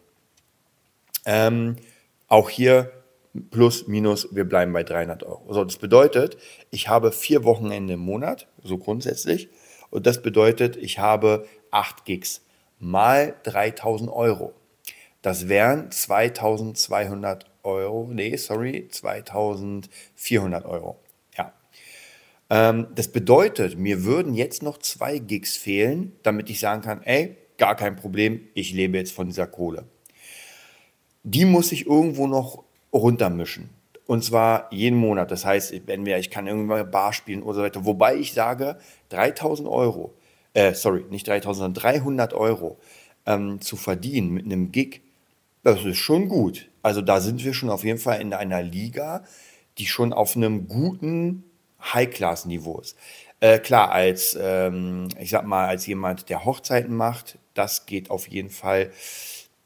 Ähm, 1.24 1.76
auch 2.28 2.50
hier 2.50 2.92
plus, 3.50 3.86
minus, 3.86 4.34
wir 4.34 4.44
bleiben 4.44 4.72
bei 4.72 4.82
300 4.82 5.22
Euro. 5.24 5.52
So, 5.52 5.64
das 5.64 5.76
bedeutet, 5.76 6.36
ich 6.70 6.88
habe 6.88 7.12
vier 7.12 7.44
Wochenende 7.44 7.94
im 7.94 8.00
Monat, 8.00 8.48
so 8.62 8.78
grundsätzlich. 8.78 9.48
Und 9.90 10.06
das 10.06 10.22
bedeutet, 10.22 10.76
ich 10.76 10.98
habe 10.98 11.46
acht 11.70 12.04
Gigs 12.04 12.42
mal 12.78 13.34
3000 13.44 14.10
Euro. 14.10 14.54
Das 15.22 15.48
wären 15.48 15.90
2200 15.90 17.46
Euro. 17.62 18.08
Nee, 18.10 18.36
sorry, 18.36 18.88
2400 18.88 20.64
Euro. 20.64 20.98
Ja. 21.36 21.52
Ähm, 22.50 22.88
das 22.94 23.08
bedeutet, 23.08 23.76
mir 23.76 24.04
würden 24.04 24.34
jetzt 24.34 24.62
noch 24.62 24.78
zwei 24.78 25.18
Gigs 25.18 25.56
fehlen, 25.56 26.12
damit 26.22 26.48
ich 26.50 26.60
sagen 26.60 26.82
kann, 26.82 27.02
ey, 27.02 27.36
gar 27.58 27.76
kein 27.76 27.96
Problem, 27.96 28.40
ich 28.54 28.72
lebe 28.72 28.98
jetzt 28.98 29.12
von 29.12 29.26
dieser 29.26 29.46
Kohle. 29.46 29.84
Die 31.22 31.44
muss 31.44 31.72
ich 31.72 31.86
irgendwo 31.86 32.26
noch 32.26 32.64
runtermischen. 32.92 33.70
Und 34.06 34.22
zwar 34.22 34.72
jeden 34.72 34.98
Monat. 34.98 35.30
Das 35.30 35.44
heißt, 35.44 35.74
wenn 35.86 36.06
wir, 36.06 36.18
ich 36.18 36.30
kann 36.30 36.46
irgendwann 36.46 36.90
Bar 36.90 37.12
spielen 37.12 37.42
oder 37.42 37.54
so 37.54 37.62
weiter. 37.62 37.84
Wobei 37.84 38.16
ich 38.16 38.32
sage, 38.32 38.78
3000 39.08 39.68
Euro, 39.68 40.14
äh, 40.54 40.74
sorry, 40.74 41.04
nicht 41.10 41.26
3000, 41.26 41.56
sondern 41.56 41.82
300 41.82 42.32
Euro 42.34 42.78
ähm, 43.26 43.60
zu 43.60 43.76
verdienen 43.76 44.30
mit 44.30 44.44
einem 44.44 44.70
Gig, 44.70 45.02
das 45.64 45.84
ist 45.84 45.98
schon 45.98 46.28
gut. 46.28 46.70
Also 46.82 47.02
da 47.02 47.20
sind 47.20 47.44
wir 47.44 47.52
schon 47.52 47.70
auf 47.70 47.82
jeden 47.82 47.98
Fall 47.98 48.20
in 48.20 48.32
einer 48.32 48.62
Liga, 48.62 49.24
die 49.78 49.86
schon 49.86 50.12
auf 50.12 50.36
einem 50.36 50.68
guten 50.68 51.42
High-Class-Niveau 51.82 52.78
ist. 52.78 52.96
Äh, 53.40 53.58
klar, 53.58 53.90
als, 53.90 54.38
ähm, 54.40 55.08
ich 55.18 55.30
sag 55.30 55.44
mal, 55.44 55.66
als 55.66 55.86
jemand, 55.86 56.28
der 56.30 56.44
Hochzeiten 56.44 56.94
macht, 56.94 57.38
das 57.56 57.86
geht 57.86 58.10
auf 58.10 58.28
jeden 58.28 58.50
Fall. 58.50 58.90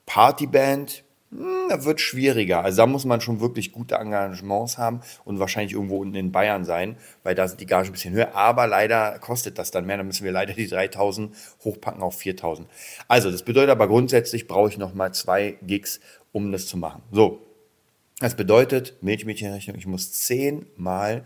Partyband, 0.06 1.04
hm, 1.30 1.68
da 1.68 1.84
wird 1.84 2.00
schwieriger. 2.00 2.64
Also 2.64 2.78
da 2.78 2.86
muss 2.86 3.04
man 3.04 3.20
schon 3.20 3.40
wirklich 3.40 3.70
gute 3.70 3.94
Engagements 3.94 4.78
haben 4.78 5.00
und 5.24 5.38
wahrscheinlich 5.38 5.74
irgendwo 5.74 5.98
unten 5.98 6.16
in 6.16 6.32
Bayern 6.32 6.64
sein, 6.64 6.96
weil 7.22 7.34
da 7.34 7.46
sind 7.46 7.60
die 7.60 7.66
Gagen 7.66 7.88
ein 7.88 7.92
bisschen 7.92 8.14
höher. 8.14 8.34
Aber 8.34 8.66
leider 8.66 9.18
kostet 9.20 9.58
das 9.58 9.70
dann 9.70 9.86
mehr. 9.86 9.96
Da 9.96 10.02
müssen 10.02 10.24
wir 10.24 10.32
leider 10.32 10.52
die 10.54 10.66
3000 10.66 11.34
hochpacken 11.64 12.02
auf 12.02 12.18
4000. 12.18 12.68
Also 13.06 13.30
das 13.30 13.44
bedeutet 13.44 13.70
aber 13.70 13.86
grundsätzlich 13.86 14.48
brauche 14.48 14.70
ich 14.70 14.78
nochmal 14.78 15.14
zwei 15.14 15.56
Gigs, 15.62 16.00
um 16.32 16.50
das 16.50 16.66
zu 16.66 16.76
machen. 16.76 17.02
So, 17.12 17.40
das 18.18 18.34
bedeutet, 18.34 18.96
Milchmädchenrechnung, 19.00 19.76
ich 19.76 19.86
muss 19.86 20.12
zehnmal 20.12 21.24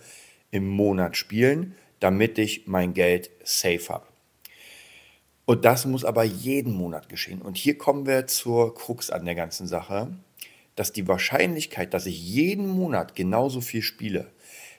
im 0.50 0.68
Monat 0.68 1.16
spielen, 1.16 1.74
damit 1.98 2.38
ich 2.38 2.66
mein 2.66 2.94
Geld 2.94 3.30
safe 3.42 3.88
habe. 3.88 4.06
Und 5.46 5.64
das 5.64 5.84
muss 5.84 6.04
aber 6.04 6.24
jeden 6.24 6.72
Monat 6.72 7.08
geschehen. 7.08 7.42
Und 7.42 7.56
hier 7.56 7.76
kommen 7.76 8.06
wir 8.06 8.26
zur 8.26 8.74
Krux 8.74 9.10
an 9.10 9.24
der 9.24 9.34
ganzen 9.34 9.66
Sache, 9.66 10.08
dass 10.74 10.92
die 10.92 11.06
Wahrscheinlichkeit, 11.06 11.94
dass 11.94 12.06
ich 12.06 12.20
jeden 12.20 12.66
Monat 12.66 13.14
genauso 13.14 13.60
viel 13.60 13.82
spiele, 13.82 14.32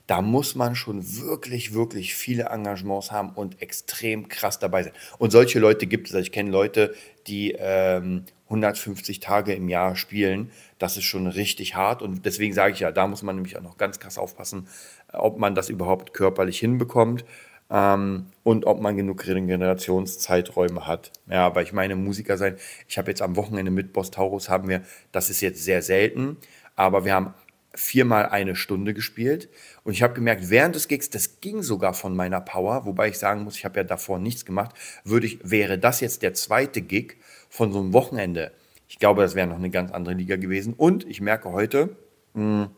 da 0.07 0.21
muss 0.21 0.53
man 0.56 0.75
schon 0.75 1.19
wirklich, 1.19 1.73
wirklich 1.73 2.13
viele 2.13 2.44
Engagements 2.44 3.12
haben 3.12 3.29
und 3.29 3.62
extrem 3.62 4.27
krass 4.27 4.59
dabei 4.59 4.83
sein. 4.83 4.94
Und 5.17 5.31
solche 5.31 5.59
Leute 5.59 5.88
gibt 5.88 6.07
es. 6.07 6.13
Also 6.13 6.23
ich 6.23 6.31
kenne 6.31 6.51
Leute, 6.51 6.94
die 7.25 7.56
ähm, 7.57 8.25
150 8.45 9.19
Tage 9.19 9.53
im 9.53 9.67
Jahr 9.67 9.95
spielen. 9.95 10.51
Das 10.77 10.97
ist 10.97 11.06
schon 11.06 11.25
richtig 11.25 11.75
hart. 11.75 12.03
Und 12.03 12.25
deswegen 12.25 12.53
sage 12.53 12.73
ich 12.73 12.81
ja, 12.81 12.91
da 12.91 13.07
muss 13.07 13.23
man 13.23 13.35
nämlich 13.35 13.57
auch 13.57 13.63
noch 13.63 13.77
ganz 13.77 14.00
krass 14.00 14.19
aufpassen, 14.19 14.67
ob 15.12 15.39
man 15.39 15.56
das 15.56 15.69
überhaupt 15.69 16.13
körperlich 16.13 16.59
hinbekommt. 16.59 17.25
Ähm, 17.69 18.27
und 18.44 18.65
ob 18.65 18.79
man 18.79 18.95
genug 18.95 19.25
Regenerationszeiträume 19.25 20.85
hat. 20.85 21.12
Ja, 21.27 21.45
aber 21.45 21.63
ich 21.63 21.73
meine, 21.73 21.95
Musiker 21.95 22.38
sein, 22.38 22.57
ich 22.88 22.98
habe 22.98 23.10
jetzt 23.10 23.22
am 23.22 23.36
Wochenende 23.36 23.72
mit 23.72 23.91
Boss 23.91 24.12
Taurus 24.12 24.50
haben 24.50 24.67
wir, 24.69 24.84
das 25.12 25.29
ist 25.29 25.41
jetzt 25.41 25.63
sehr 25.63 25.81
selten, 25.81 26.38
aber 26.75 27.05
wir 27.05 27.13
haben 27.13 27.34
viermal 27.74 28.27
eine 28.27 28.55
Stunde 28.55 28.93
gespielt 28.93 29.50
und 29.84 29.93
ich 29.93 30.01
habe 30.01 30.13
gemerkt, 30.13 30.50
während 30.50 30.75
des 30.75 30.88
Gigs, 30.88 31.10
das 31.10 31.41
ging 31.41 31.62
sogar 31.62 31.93
von 31.93 32.15
meiner 32.15 32.39
Power, 32.39 32.86
wobei 32.86 33.10
ich 33.10 33.17
sagen 33.17 33.43
muss, 33.43 33.57
ich 33.57 33.65
habe 33.65 33.79
ja 33.79 33.84
davor 33.84 34.19
nichts 34.19 34.45
gemacht, 34.45 34.75
würde 35.03 35.27
ich, 35.27 35.39
wäre 35.43 35.77
das 35.77 36.00
jetzt 36.00 36.22
der 36.22 36.34
zweite 36.34 36.81
Gig 36.81 37.17
von 37.50 37.74
so 37.74 37.79
einem 37.79 37.93
Wochenende. 37.93 38.51
Ich 38.88 39.00
glaube, 39.00 39.24
das 39.24 39.36
wäre 39.36 39.48
noch 39.48 39.57
eine 39.57 39.72
ganz 39.72 39.91
andere 39.91 40.15
Liga 40.15 40.38
gewesen 40.38 40.74
und 40.74 41.05
ich 41.07 41.19
merke 41.19 41.51
heute, 41.51 41.95
mh, 42.34 42.65
hm, 42.65 42.69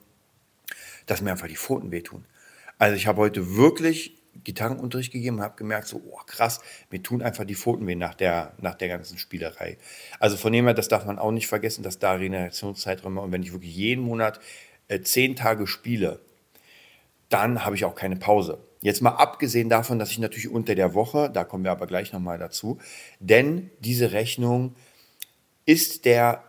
dass 1.05 1.21
mir 1.21 1.31
einfach 1.31 1.47
die 1.47 1.57
Pfoten 1.57 1.91
wehtun. 1.91 2.25
Also 2.79 2.95
ich 2.95 3.07
habe 3.07 3.21
heute 3.21 3.55
wirklich 3.55 4.16
Gitarrenunterricht 4.43 5.11
gegeben 5.11 5.37
und 5.37 5.43
habe 5.43 5.55
gemerkt, 5.55 5.87
so 5.87 6.01
oh, 6.05 6.19
krass, 6.25 6.59
mir 6.91 7.01
tun 7.01 7.21
einfach 7.21 7.45
die 7.45 7.55
Pfoten 7.55 7.87
weh 7.87 7.95
nach 7.95 8.15
der, 8.15 8.53
nach 8.59 8.75
der 8.75 8.87
ganzen 8.87 9.17
Spielerei. 9.17 9.77
Also 10.19 10.37
von 10.37 10.53
dem 10.53 10.65
her, 10.65 10.73
das 10.73 10.87
darf 10.87 11.05
man 11.05 11.19
auch 11.19 11.31
nicht 11.31 11.47
vergessen, 11.47 11.83
dass 11.83 11.99
da 11.99 12.13
Regenerationszeiträume 12.13 13.21
und 13.21 13.31
wenn 13.31 13.43
ich 13.43 13.53
wirklich 13.53 13.75
jeden 13.75 14.03
Monat 14.03 14.39
äh, 14.87 15.01
zehn 15.01 15.35
Tage 15.35 15.67
spiele, 15.67 16.19
dann 17.29 17.65
habe 17.65 17.75
ich 17.75 17.85
auch 17.85 17.95
keine 17.95 18.15
Pause. 18.15 18.59
Jetzt 18.81 19.01
mal 19.01 19.11
abgesehen 19.11 19.69
davon, 19.69 19.99
dass 19.99 20.11
ich 20.11 20.19
natürlich 20.19 20.49
unter 20.49 20.75
der 20.75 20.93
Woche, 20.93 21.29
da 21.29 21.43
kommen 21.43 21.63
wir 21.63 21.71
aber 21.71 21.87
gleich 21.87 22.13
nochmal 22.13 22.37
dazu, 22.37 22.77
denn 23.19 23.71
diese 23.79 24.11
Rechnung 24.11 24.75
ist 25.65 26.05
der, 26.05 26.43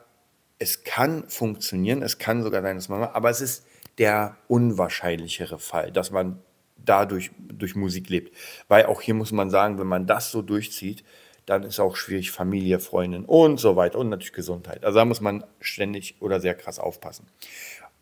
es 0.58 0.84
kann 0.84 1.28
funktionieren, 1.28 2.02
es 2.02 2.18
kann 2.18 2.42
sogar 2.42 2.62
sein, 2.62 2.76
dass 2.76 2.88
man, 2.88 3.02
aber 3.02 3.30
es 3.30 3.40
ist 3.40 3.64
der 3.96 4.36
unwahrscheinlichere 4.46 5.58
Fall, 5.58 5.90
dass 5.90 6.10
man 6.10 6.40
dadurch 6.88 7.30
durch 7.38 7.74
Musik 7.74 8.08
lebt. 8.08 8.34
Weil 8.68 8.86
auch 8.86 9.00
hier 9.00 9.14
muss 9.14 9.32
man 9.32 9.50
sagen, 9.50 9.78
wenn 9.78 9.86
man 9.86 10.06
das 10.06 10.30
so 10.30 10.42
durchzieht, 10.42 11.04
dann 11.46 11.62
ist 11.62 11.80
auch 11.80 11.96
schwierig 11.96 12.30
Familie, 12.30 12.78
Freundin 12.78 13.24
und 13.24 13.58
so 13.58 13.76
weiter 13.76 13.98
und 13.98 14.10
natürlich 14.10 14.34
Gesundheit. 14.34 14.84
Also 14.84 14.98
da 14.98 15.04
muss 15.04 15.20
man 15.20 15.44
ständig 15.60 16.16
oder 16.20 16.40
sehr 16.40 16.54
krass 16.54 16.78
aufpassen 16.78 17.26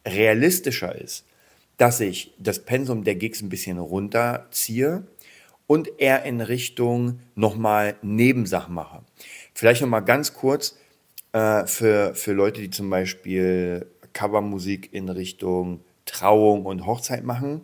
realistischer 0.06 0.94
ist, 0.94 1.26
dass 1.76 2.00
ich 2.00 2.34
das 2.38 2.64
Pensum 2.64 3.04
der 3.04 3.16
Gigs 3.16 3.42
ein 3.42 3.48
bisschen 3.48 3.78
runterziehe 3.78 5.06
und 5.66 6.00
eher 6.00 6.22
in 6.22 6.40
Richtung 6.40 7.20
nochmal 7.34 7.96
Nebensachen 8.02 8.74
mache. 8.74 9.02
Vielleicht 9.52 9.82
nochmal 9.82 10.04
ganz 10.04 10.32
kurz 10.32 10.78
äh, 11.32 11.66
für, 11.66 12.14
für 12.14 12.32
Leute, 12.32 12.60
die 12.60 12.70
zum 12.70 12.88
Beispiel 12.88 13.86
Covermusik 14.12 14.92
in 14.92 15.08
Richtung 15.08 15.80
Trauung 16.06 16.64
und 16.64 16.86
Hochzeit 16.86 17.24
machen. 17.24 17.62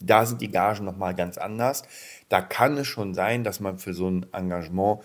Da 0.00 0.26
sind 0.26 0.40
die 0.40 0.50
Gagen 0.50 0.84
nochmal 0.84 1.14
ganz 1.14 1.38
anders. 1.38 1.82
Da 2.28 2.40
kann 2.40 2.76
es 2.78 2.86
schon 2.86 3.14
sein, 3.14 3.44
dass 3.44 3.60
man 3.60 3.78
für 3.78 3.94
so 3.94 4.08
ein 4.08 4.26
Engagement 4.32 5.02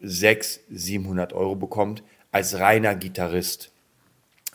600, 0.00 0.60
700 0.70 1.32
Euro 1.32 1.56
bekommt 1.56 2.02
als 2.32 2.58
reiner 2.58 2.94
Gitarrist. 2.94 3.73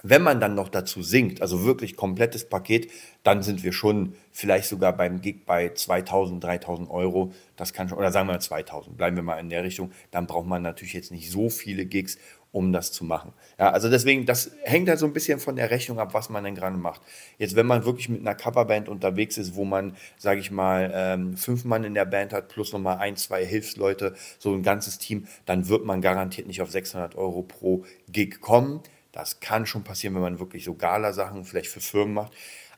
Wenn 0.04 0.22
man 0.22 0.40
dann 0.40 0.56
noch 0.56 0.70
dazu 0.70 1.04
singt, 1.04 1.42
also 1.42 1.66
wirklich 1.66 1.98
komplettes 1.98 2.48
Paket, 2.48 2.90
dann 3.24 3.44
sind 3.44 3.64
wir 3.64 3.74
schon 3.74 4.14
vielleicht 4.32 4.70
sogar 4.70 4.96
beim 4.96 5.22
Gig 5.22 5.46
bei 5.46 5.70
2000, 5.74 6.44
3000 6.44 6.90
Euro. 6.90 7.34
Das 7.58 7.74
kann 7.74 7.90
schon, 7.90 7.98
oder 7.98 8.12
sagen 8.12 8.28
wir 8.28 8.34
mal 8.34 8.40
2000, 8.40 8.96
bleiben 8.96 9.18
wir 9.18 9.24
mal 9.24 9.40
in 9.40 9.50
der 9.50 9.64
Richtung. 9.64 9.92
Dann 10.12 10.26
braucht 10.26 10.48
man 10.48 10.62
natürlich 10.62 10.94
jetzt 10.94 11.12
nicht 11.12 11.30
so 11.30 11.50
viele 11.50 11.86
Gigs, 11.86 12.18
um 12.52 12.72
das 12.74 12.92
zu 12.92 13.04
machen. 13.04 13.34
Ja, 13.60 13.72
also 13.72 13.90
deswegen, 13.90 14.26
das 14.26 14.52
hängt 14.64 14.90
halt 14.90 15.00
so 15.00 15.06
ein 15.06 15.14
bisschen 15.14 15.40
von 15.40 15.56
der 15.56 15.70
Rechnung 15.70 16.00
ab, 16.00 16.14
was 16.14 16.30
man 16.30 16.44
denn 16.44 16.56
gerade 16.56 16.78
macht. 16.78 17.02
Jetzt, 17.38 17.56
wenn 17.56 17.68
man 17.68 17.86
wirklich 17.86 18.10
mit 18.10 18.22
einer 18.22 18.36
Coverband 18.36 18.90
unterwegs 18.90 19.38
ist, 19.38 19.56
wo 19.56 19.66
man, 19.66 19.96
sage 20.18 20.40
ich 20.40 20.50
mal, 20.50 20.92
ähm, 20.94 21.38
fünf 21.38 21.66
Mann 21.66 21.84
in 21.84 21.94
der 21.94 22.06
Band 22.06 22.34
hat, 22.34 22.48
plus 22.48 22.74
nochmal 22.74 22.98
ein, 22.98 23.16
zwei 23.18 23.46
Hilfsleute, 23.46 24.16
so 24.40 24.54
ein 24.54 24.64
ganzes 24.64 24.98
Team, 24.98 25.28
dann 25.46 25.68
wird 25.68 25.86
man 25.86 26.02
garantiert 26.02 26.48
nicht 26.48 26.62
auf 26.62 26.72
600 26.72 27.16
Euro 27.16 27.44
pro 27.44 27.84
Gig 28.08 28.42
kommen. 28.42 28.82
Das 29.12 29.40
kann 29.40 29.66
schon 29.66 29.84
passieren, 29.84 30.16
wenn 30.16 30.22
man 30.22 30.40
wirklich 30.40 30.64
so 30.64 30.76
Gala-Sachen 30.76 31.46
vielleicht 31.46 31.70
für 31.70 31.82
Firmen 31.82 32.14
macht. 32.14 32.34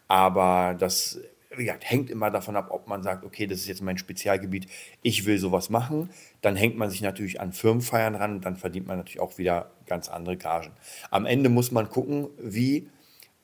Aber 0.08 0.76
das 0.78 1.20
wie 1.56 1.66
gesagt, 1.66 1.90
hängt 1.90 2.10
immer 2.10 2.32
davon 2.32 2.56
ab, 2.56 2.68
ob 2.72 2.88
man 2.88 3.04
sagt, 3.04 3.26
okay, 3.26 3.46
das 3.46 3.60
ist 3.60 3.68
jetzt 3.68 3.82
mein 3.82 3.98
Spezialgebiet, 3.98 4.68
ich 5.02 5.26
will 5.26 5.38
sowas 5.38 5.70
machen. 5.70 6.10
Dann 6.42 6.56
hängt 6.56 6.78
man 6.78 6.90
sich 6.90 7.02
natürlich 7.02 7.42
an 7.42 7.52
Firmenfeiern 7.52 8.16
ran 8.16 8.36
und 8.36 8.46
dann 8.46 8.56
verdient 8.56 8.88
man 8.88 8.98
natürlich 8.98 9.20
auch 9.20 9.38
wieder 9.38 9.72
ganz 9.86 10.08
andere 10.08 10.38
Gagen. 10.38 10.72
Am 11.10 11.26
Ende 11.26 11.50
muss 11.50 11.72
man 11.72 11.90
gucken, 11.90 12.30
wie, 12.40 12.88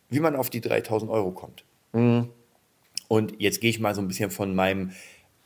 wie 0.10 0.20
man 0.20 0.36
auf 0.36 0.50
die 0.50 0.62
3000 0.62 1.12
Euro 1.12 1.32
kommt. 1.32 1.66
Und 3.10 3.34
jetzt 3.40 3.60
gehe 3.60 3.70
ich 3.70 3.80
mal 3.80 3.94
so 3.94 4.02
ein 4.02 4.08
bisschen 4.08 4.32
von 4.32 4.56
meinem 4.56 4.92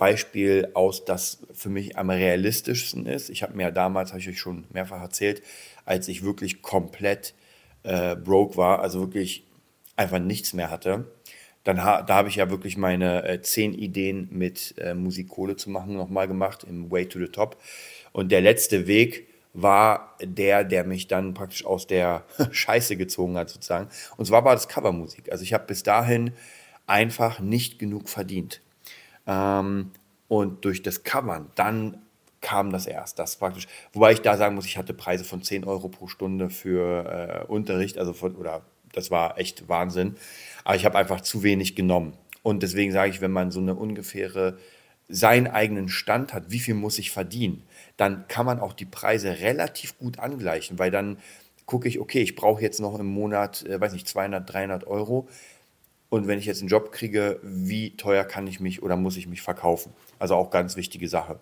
Beispiel 0.02 0.68
aus, 0.74 1.06
das 1.06 1.44
für 1.54 1.70
mich 1.70 1.96
am 1.96 2.10
realistischsten 2.10 3.06
ist. 3.06 3.30
Ich 3.30 3.44
habe 3.44 3.54
mir 3.56 3.62
ja 3.66 3.72
damals, 3.72 4.10
habe 4.10 4.20
ich 4.20 4.30
euch 4.30 4.40
schon 4.40 4.64
mehrfach 4.74 5.00
erzählt, 5.00 5.44
als 5.86 6.08
ich 6.08 6.24
wirklich 6.24 6.64
komplett 6.64 7.36
äh, 7.84 8.16
broke 8.16 8.58
war, 8.58 8.80
also 8.80 9.00
wirklich 9.00 9.44
einfach 9.98 10.18
nichts 10.18 10.54
mehr 10.54 10.72
hatte, 10.72 11.06
dann 11.64 11.84
ha 11.84 12.02
da 12.02 12.16
habe 12.16 12.30
ich 12.30 12.38
ja 12.38 12.50
wirklich 12.50 12.78
meine 12.78 13.24
äh, 13.28 13.42
zehn 13.44 13.76
Ideen 13.76 14.28
mit 14.32 14.74
äh, 14.80 14.96
Musikkohle 14.96 15.56
zu 15.56 15.70
machen 15.70 15.94
nochmal 15.94 16.28
gemacht 16.28 16.64
im 16.64 16.90
Way 16.90 17.06
to 17.08 17.20
the 17.20 17.28
Top. 17.28 17.62
Und 18.12 18.32
der 18.32 18.42
letzte 18.42 18.88
Weg 18.88 19.28
war 19.54 20.18
der, 20.20 20.64
der 20.64 20.84
mich 20.84 21.10
dann 21.10 21.36
praktisch 21.36 21.64
aus 21.64 21.86
der 21.86 22.26
Scheiße 22.50 22.98
gezogen 22.98 23.38
hat 23.38 23.52
sozusagen. 23.52 23.88
Und 24.18 24.26
zwar 24.26 24.44
war 24.46 24.56
das 24.56 24.68
Covermusik. 24.68 25.32
Also 25.32 25.44
ich 25.44 25.54
habe 25.54 25.68
bis 25.68 25.84
dahin 25.84 26.34
einfach 26.88 27.40
nicht 27.40 27.78
genug 27.78 28.10
verdient. 28.10 28.62
Ähm, 29.28 29.92
und 30.28 30.66
durch 30.66 30.82
das 30.82 31.04
Covern, 31.04 31.52
dann 31.56 31.98
kam 32.42 32.72
das 32.72 32.88
erst. 32.88 33.20
Das 33.20 33.36
praktisch, 33.36 33.68
wobei 33.94 34.14
ich 34.14 34.22
da 34.22 34.38
sagen 34.38 34.56
muss, 34.56 34.66
ich 34.66 34.78
hatte 34.78 34.94
Preise 34.94 35.24
von 35.24 35.44
10 35.44 35.64
Euro 35.64 35.90
pro 35.90 36.08
Stunde 36.08 36.50
für 36.50 37.46
äh, 37.48 37.52
Unterricht, 37.52 37.98
also 37.98 38.14
von, 38.14 38.36
oder 38.36 38.62
das 38.94 39.12
war 39.12 39.38
echt 39.38 39.70
Wahnsinn. 39.70 40.16
Aber 40.64 40.76
ich 40.76 40.86
habe 40.86 40.98
einfach 40.98 41.22
zu 41.22 41.44
wenig 41.44 41.76
genommen. 41.76 42.14
Und 42.44 42.64
deswegen 42.64 42.92
sage 42.92 43.12
ich, 43.12 43.22
wenn 43.22 43.32
man 43.32 43.52
so 43.52 43.60
eine 43.60 43.76
ungefähre 43.76 44.58
seinen 45.08 45.48
eigenen 45.48 45.90
Stand 45.90 46.34
hat, 46.34 46.46
wie 46.50 46.60
viel 46.60 46.74
muss 46.74 46.98
ich 46.98 47.12
verdienen, 47.12 47.64
dann 47.98 48.28
kann 48.28 48.46
man 48.46 48.60
auch 48.60 48.74
die 48.74 48.86
Preise 48.86 49.40
relativ 49.40 49.98
gut 50.00 50.20
angleichen, 50.20 50.80
weil 50.80 50.90
dann 50.90 51.18
gucke 51.66 51.88
ich, 51.88 52.00
okay, 52.00 52.22
ich 52.22 52.36
brauche 52.36 52.62
jetzt 52.62 52.80
noch 52.80 52.98
im 53.00 53.08
Monat, 53.08 53.64
äh, 53.66 53.80
weiß 53.80 53.94
nicht, 53.94 54.08
200, 54.08 54.52
300 54.52 54.88
Euro. 54.88 55.28
Und 56.12 56.28
wenn 56.28 56.40
ich 56.40 56.46
jetzt 56.46 56.60
einen 56.60 56.68
Job 56.68 56.92
kriege, 56.92 57.40
wie 57.42 57.96
teuer 57.96 58.26
kann 58.26 58.46
ich 58.46 58.60
mich 58.60 58.84
oder 58.84 58.98
muss 58.98 59.16
ich 59.16 59.28
mich 59.28 59.42
verkaufen? 59.42 59.94
Also 60.20 60.36
auch 60.36 60.50
ganz 60.50 60.76
wichtige 60.76 61.08
Sache. 61.08 61.40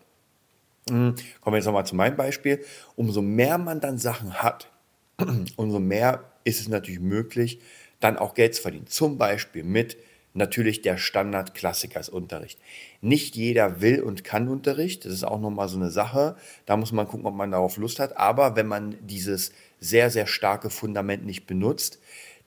Hm, 0.88 1.16
kommen 1.42 1.56
wir 1.56 1.58
jetzt 1.58 1.66
nochmal 1.66 1.88
zu 1.88 1.96
meinem 1.96 2.16
Beispiel. 2.16 2.64
Umso 2.96 3.24
mehr 3.24 3.58
man 3.58 3.80
dann 3.80 3.98
Sachen 3.98 4.36
hat, 4.36 4.70
umso 5.56 5.80
mehr 5.80 6.24
ist 6.44 6.62
es 6.62 6.68
natürlich 6.68 7.00
möglich, 7.00 7.60
dann 8.00 8.20
auch 8.20 8.36
Geld 8.36 8.54
zu 8.54 8.62
verdienen. 8.62 8.86
Zum 8.86 9.18
Beispiel 9.18 9.64
mit 9.64 9.98
natürlich 10.36 10.84
der 10.84 10.98
Standard-Klassiker 10.98 11.98
als 11.98 12.10
Unterricht. 12.10 12.60
Nicht 13.02 13.36
jeder 13.36 13.82
will 13.82 14.04
und 14.04 14.24
kann 14.24 14.48
Unterricht, 14.50 15.04
das 15.04 15.14
ist 15.14 15.24
auch 15.24 15.40
nochmal 15.40 15.68
so 15.68 15.78
eine 15.78 15.90
Sache. 15.90 16.36
Da 16.68 16.78
muss 16.78 16.92
man 16.92 17.08
gucken, 17.08 17.26
ob 17.26 17.34
man 17.34 17.50
darauf 17.50 17.78
Lust 17.78 17.98
hat. 17.98 18.18
Aber 18.18 18.56
wenn 18.56 18.68
man 18.68 18.98
dieses 19.02 19.52
sehr, 19.80 20.12
sehr 20.12 20.28
starke 20.28 20.70
Fundament 20.70 21.26
nicht 21.26 21.48
benutzt, 21.48 22.00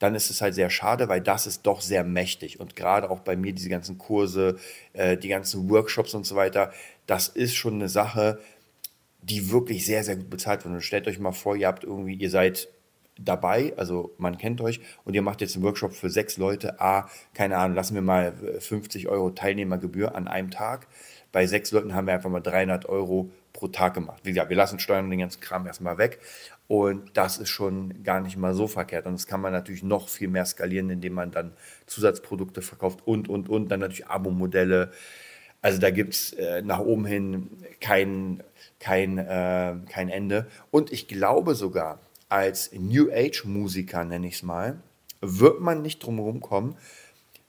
dann 0.03 0.17
ist 0.17 0.31
es 0.31 0.43
halt 0.43 0.55
sehr 0.57 0.69
schade, 0.69 1.09
weil 1.09 1.21
das 1.21 1.47
ist 1.47 1.63
doch 1.63 1.81
sehr 1.81 2.03
mächtig. 2.03 2.59
Und 2.59 2.75
gerade 2.75 3.09
auch 3.09 3.21
bei 3.21 3.37
mir, 3.37 3.53
diese 3.53 3.69
ganzen 3.69 3.99
Kurse, 3.99 4.57
äh, 4.95 5.17
die 5.17 5.29
ganzen 5.29 5.71
Workshops 5.71 6.13
und 6.15 6.27
so 6.27 6.35
weiter, 6.35 6.73
das 7.07 7.29
ist 7.29 7.55
schon 7.55 7.75
eine 7.75 7.89
Sache, 7.89 8.41
die 9.21 9.53
wirklich 9.53 9.87
sehr, 9.87 10.03
sehr 10.03 10.17
gut 10.17 10.29
bezahlt 10.29 10.65
wird. 10.65 10.75
Und 10.75 10.81
stellt 10.81 11.07
euch 11.07 11.21
mal 11.21 11.31
vor, 11.31 11.55
ihr 11.55 11.69
habt 11.69 11.85
irgendwie, 11.85 12.15
ihr 12.15 12.31
seid 12.31 12.69
dabei, 13.17 13.75
also 13.77 14.13
man 14.19 14.39
kennt 14.39 14.61
euch 14.61 14.81
und 15.05 15.15
ihr 15.15 15.23
macht 15.23 15.41
jetzt 15.41 15.55
einen 15.55 15.65
Workshop 15.65 15.93
für 15.93 16.11
sechs 16.11 16.37
Leute, 16.37 16.81
ah, 16.81 17.09
keine 17.33 17.57
Ahnung, 17.59 17.77
lassen 17.77 17.95
wir 17.95 18.03
mal 18.03 18.33
50 18.59 19.07
Euro 19.07 19.31
Teilnehmergebühr 19.31 20.17
an 20.17 20.27
einem 20.27 20.51
Tag. 20.51 20.89
Bei 21.31 21.47
sechs 21.47 21.71
Leuten 21.71 21.95
haben 21.95 22.09
wir 22.09 22.15
einfach 22.15 22.31
mal 22.31 22.41
300 22.41 22.89
Euro 22.89 23.31
pro 23.63 23.69
Tag 23.69 23.95
gemacht. 23.95 24.19
Wie 24.25 24.31
gesagt, 24.31 24.51
wir 24.51 24.57
lassen 24.57 24.81
Steuern 24.81 25.05
und 25.05 25.11
den 25.11 25.21
ganzen 25.21 25.41
Kram 25.41 25.69
erstmal 25.69 25.97
weg 25.97 26.19
und 26.67 27.17
das 27.17 27.39
ist 27.39 27.51
schon 27.51 28.03
gar 28.03 28.21
nicht 28.21 28.37
mal 28.37 28.55
so 28.55 28.67
verkehrt 28.67 29.07
und 29.07 29.13
das 29.13 29.29
kann 29.29 29.41
man 29.41 29.53
natürlich 29.53 29.85
noch 29.85 30.09
viel 30.09 30.27
mehr 30.27 30.45
skalieren, 30.45 30.91
indem 30.91 31.13
man 31.13 31.31
dann 31.31 31.53
Zusatzprodukte 31.87 32.61
verkauft 32.61 33.03
und, 33.05 33.29
und, 33.29 33.49
und, 33.49 33.69
dann 33.69 33.79
natürlich 33.79 34.09
Abo-Modelle. 34.09 34.91
Also 35.61 35.79
da 35.79 35.91
gibt 35.91 36.15
es 36.15 36.33
äh, 36.33 36.63
nach 36.63 36.81
oben 36.81 37.05
hin 37.05 37.51
kein, 37.81 38.43
kein, 38.81 39.19
äh, 39.19 39.77
kein 39.89 40.09
Ende. 40.09 40.49
Und 40.73 40.91
ich 40.91 41.07
glaube 41.07 41.55
sogar, 41.55 42.01
als 42.29 42.73
New 42.73 43.13
Age-Musiker, 43.13 44.05
nenne 44.05 44.27
ich 44.27 44.35
es 44.35 44.43
mal, 44.43 44.83
wird 45.21 45.61
man 45.61 45.83
nicht 45.83 46.01
drum 46.01 46.41
kommen, 46.41 46.75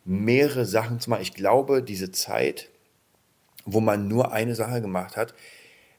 mehrere 0.06 0.68
Sachen 0.68 1.00
zu 1.00 1.10
machen. 1.10 1.24
Ich 1.24 1.34
glaube, 1.34 1.82
diese 1.82 2.12
Zeit, 2.12 2.70
wo 3.66 3.80
man 3.80 4.08
nur 4.08 4.32
eine 4.32 4.54
Sache 4.54 4.80
gemacht 4.80 5.18
hat, 5.18 5.34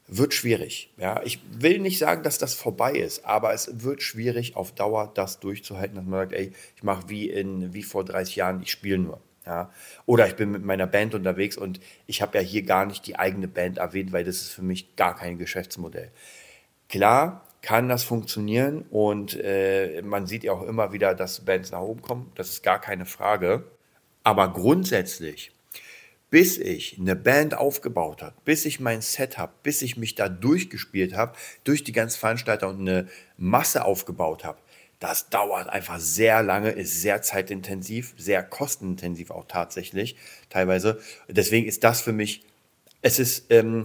wird 0.07 0.33
schwierig. 0.33 0.93
Ja, 0.97 1.21
ich 1.23 1.39
will 1.49 1.79
nicht 1.79 1.97
sagen, 1.97 2.23
dass 2.23 2.37
das 2.37 2.53
vorbei 2.53 2.93
ist, 2.93 3.25
aber 3.25 3.53
es 3.53 3.83
wird 3.83 4.01
schwierig, 4.01 4.55
auf 4.55 4.71
Dauer 4.73 5.11
das 5.13 5.39
durchzuhalten, 5.39 5.95
dass 5.95 6.05
man 6.05 6.21
sagt, 6.21 6.33
ey, 6.33 6.53
ich 6.75 6.83
mache 6.83 7.09
wie, 7.09 7.33
wie 7.73 7.83
vor 7.83 8.05
30 8.05 8.35
Jahren, 8.35 8.61
ich 8.61 8.71
spiele 8.71 8.99
nur. 8.99 9.21
Ja. 9.45 9.71
Oder 10.05 10.27
ich 10.27 10.35
bin 10.35 10.51
mit 10.51 10.63
meiner 10.63 10.87
Band 10.87 11.13
unterwegs 11.13 11.55
und 11.57 11.79
ich 12.07 12.21
habe 12.21 12.37
ja 12.37 12.43
hier 12.43 12.63
gar 12.63 12.85
nicht 12.85 13.05
die 13.05 13.17
eigene 13.17 13.47
Band 13.47 13.77
erwähnt, 13.77 14.11
weil 14.11 14.23
das 14.23 14.37
ist 14.37 14.49
für 14.49 14.63
mich 14.63 14.95
gar 14.95 15.15
kein 15.15 15.37
Geschäftsmodell. 15.37 16.11
Klar, 16.89 17.45
kann 17.61 17.89
das 17.89 18.03
funktionieren 18.03 18.85
und 18.91 19.39
äh, 19.41 20.01
man 20.03 20.27
sieht 20.27 20.43
ja 20.43 20.51
auch 20.51 20.63
immer 20.63 20.93
wieder, 20.93 21.15
dass 21.15 21.45
Bands 21.45 21.71
nach 21.71 21.81
oben 21.81 22.01
kommen. 22.01 22.31
Das 22.35 22.49
ist 22.49 22.63
gar 22.63 22.79
keine 22.79 23.05
Frage. 23.05 23.63
Aber 24.23 24.51
grundsätzlich, 24.53 25.51
bis 26.29 26.57
ich 26.57 26.97
eine 26.99 27.15
Band 27.15 27.55
aufgebaut 27.55 28.21
habe, 28.21 28.35
bis 28.45 28.65
ich 28.65 28.79
mein 28.79 29.01
Set 29.01 29.37
habe, 29.37 29.53
bis 29.63 29.81
ich 29.81 29.97
mich 29.97 30.15
da 30.15 30.27
durchgespielt 30.27 31.15
habe, 31.15 31.33
durch 31.63 31.83
die 31.83 31.91
ganzen 31.91 32.19
Veranstalter 32.19 32.67
und 32.67 32.79
eine 32.79 33.07
Masse 33.37 33.85
aufgebaut 33.85 34.43
habe, 34.43 34.57
das 34.99 35.29
dauert 35.29 35.69
einfach 35.69 35.99
sehr 35.99 36.41
lange, 36.41 36.71
ist 36.71 37.01
sehr 37.01 37.21
zeitintensiv, 37.21 38.13
sehr 38.17 38.43
kostenintensiv 38.43 39.29
auch 39.29 39.45
tatsächlich 39.47 40.15
teilweise. 40.49 40.99
Deswegen 41.27 41.67
ist 41.67 41.83
das 41.83 42.01
für 42.01 42.13
mich, 42.13 42.43
es 43.01 43.19
ist, 43.19 43.51
ähm, 43.51 43.83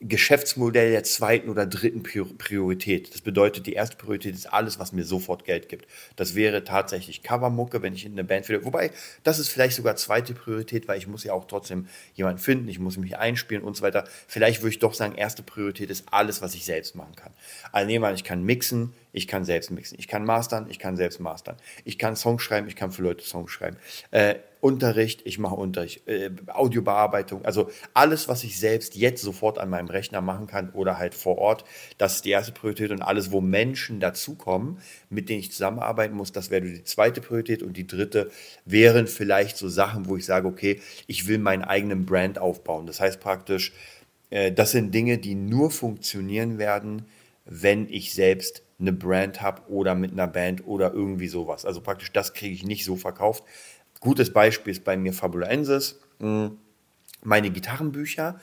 Geschäftsmodell 0.00 0.92
der 0.92 1.02
zweiten 1.02 1.48
oder 1.48 1.66
dritten 1.66 2.04
Priorität. 2.04 3.12
Das 3.12 3.20
bedeutet, 3.20 3.66
die 3.66 3.72
erste 3.72 3.96
Priorität 3.96 4.32
ist 4.32 4.52
alles, 4.52 4.78
was 4.78 4.92
mir 4.92 5.04
sofort 5.04 5.44
Geld 5.44 5.68
gibt. 5.68 5.88
Das 6.14 6.36
wäre 6.36 6.62
tatsächlich 6.62 7.24
Covermucke, 7.24 7.82
wenn 7.82 7.94
ich 7.94 8.06
in 8.06 8.12
eine 8.12 8.22
Band 8.22 8.48
will. 8.48 8.64
Wobei, 8.64 8.92
das 9.24 9.40
ist 9.40 9.48
vielleicht 9.48 9.74
sogar 9.74 9.96
zweite 9.96 10.34
Priorität, 10.34 10.86
weil 10.86 10.98
ich 10.98 11.08
muss 11.08 11.24
ja 11.24 11.32
auch 11.32 11.46
trotzdem 11.46 11.88
jemanden 12.14 12.38
finden, 12.38 12.68
ich 12.68 12.78
muss 12.78 12.96
mich 12.96 13.18
einspielen 13.18 13.64
und 13.64 13.76
so 13.76 13.82
weiter. 13.82 14.04
Vielleicht 14.28 14.62
würde 14.62 14.70
ich 14.70 14.78
doch 14.78 14.94
sagen, 14.94 15.16
erste 15.16 15.42
Priorität 15.42 15.90
ist 15.90 16.04
alles, 16.12 16.42
was 16.42 16.54
ich 16.54 16.64
selbst 16.64 16.94
machen 16.94 17.16
kann. 17.16 17.32
Also 17.72 17.88
nehmen 17.88 18.04
wir 18.04 18.08
an, 18.08 18.14
ich 18.14 18.24
kann 18.24 18.44
mixen, 18.44 18.92
ich 19.18 19.26
kann 19.26 19.44
selbst 19.44 19.70
mixen. 19.70 19.98
Ich 19.98 20.06
kann 20.06 20.24
mastern, 20.24 20.66
ich 20.70 20.78
kann 20.78 20.96
selbst 20.96 21.18
mastern. 21.18 21.56
Ich 21.84 21.98
kann 21.98 22.14
Songs 22.14 22.40
schreiben, 22.40 22.68
ich 22.68 22.76
kann 22.76 22.92
für 22.92 23.02
Leute 23.02 23.24
Songs 23.24 23.50
schreiben. 23.50 23.76
Äh, 24.12 24.36
Unterricht, 24.60 25.22
ich 25.24 25.38
mache 25.38 25.54
Unterricht, 25.54 26.06
äh, 26.08 26.30
Audiobearbeitung, 26.48 27.44
also 27.44 27.70
alles, 27.94 28.28
was 28.28 28.42
ich 28.42 28.58
selbst 28.58 28.96
jetzt 28.96 29.22
sofort 29.22 29.58
an 29.58 29.70
meinem 29.70 29.88
Rechner 29.88 30.20
machen 30.20 30.46
kann 30.46 30.70
oder 30.70 30.98
halt 30.98 31.14
vor 31.14 31.38
Ort, 31.38 31.64
das 31.96 32.16
ist 32.16 32.24
die 32.24 32.30
erste 32.30 32.52
Priorität 32.52 32.90
und 32.90 33.02
alles, 33.02 33.30
wo 33.30 33.40
Menschen 33.40 34.00
dazukommen, 34.00 34.78
mit 35.10 35.28
denen 35.28 35.40
ich 35.40 35.52
zusammenarbeiten 35.52 36.16
muss, 36.16 36.32
das 36.32 36.50
wäre 36.50 36.62
die 36.62 36.82
zweite 36.82 37.20
Priorität 37.20 37.62
und 37.62 37.76
die 37.76 37.86
dritte 37.86 38.30
wären 38.64 39.06
vielleicht 39.06 39.56
so 39.56 39.68
Sachen, 39.68 40.08
wo 40.08 40.16
ich 40.16 40.24
sage, 40.24 40.48
okay, 40.48 40.80
ich 41.06 41.28
will 41.28 41.38
meinen 41.38 41.62
eigenen 41.62 42.04
Brand 42.04 42.38
aufbauen. 42.38 42.86
Das 42.86 43.00
heißt 43.00 43.20
praktisch, 43.20 43.72
äh, 44.30 44.52
das 44.52 44.72
sind 44.72 44.92
Dinge, 44.92 45.18
die 45.18 45.34
nur 45.34 45.70
funktionieren 45.70 46.58
werden, 46.58 47.04
wenn 47.48 47.88
ich 47.88 48.14
selbst 48.14 48.62
eine 48.78 48.92
Brand 48.92 49.40
habe 49.40 49.62
oder 49.68 49.96
mit 49.96 50.12
einer 50.12 50.28
Band 50.28 50.66
oder 50.66 50.92
irgendwie 50.92 51.26
sowas. 51.26 51.64
Also 51.64 51.80
praktisch 51.80 52.12
das 52.12 52.32
kriege 52.32 52.54
ich 52.54 52.64
nicht 52.64 52.84
so 52.84 52.94
verkauft 52.94 53.42
Gutes 54.00 54.32
Beispiel 54.32 54.72
ist 54.72 54.84
bei 54.84 54.96
mir 54.96 55.12
Fabulensis. 55.12 55.98
Hm, 56.20 56.58
meine 57.22 57.50
Gitarrenbücher 57.50 58.40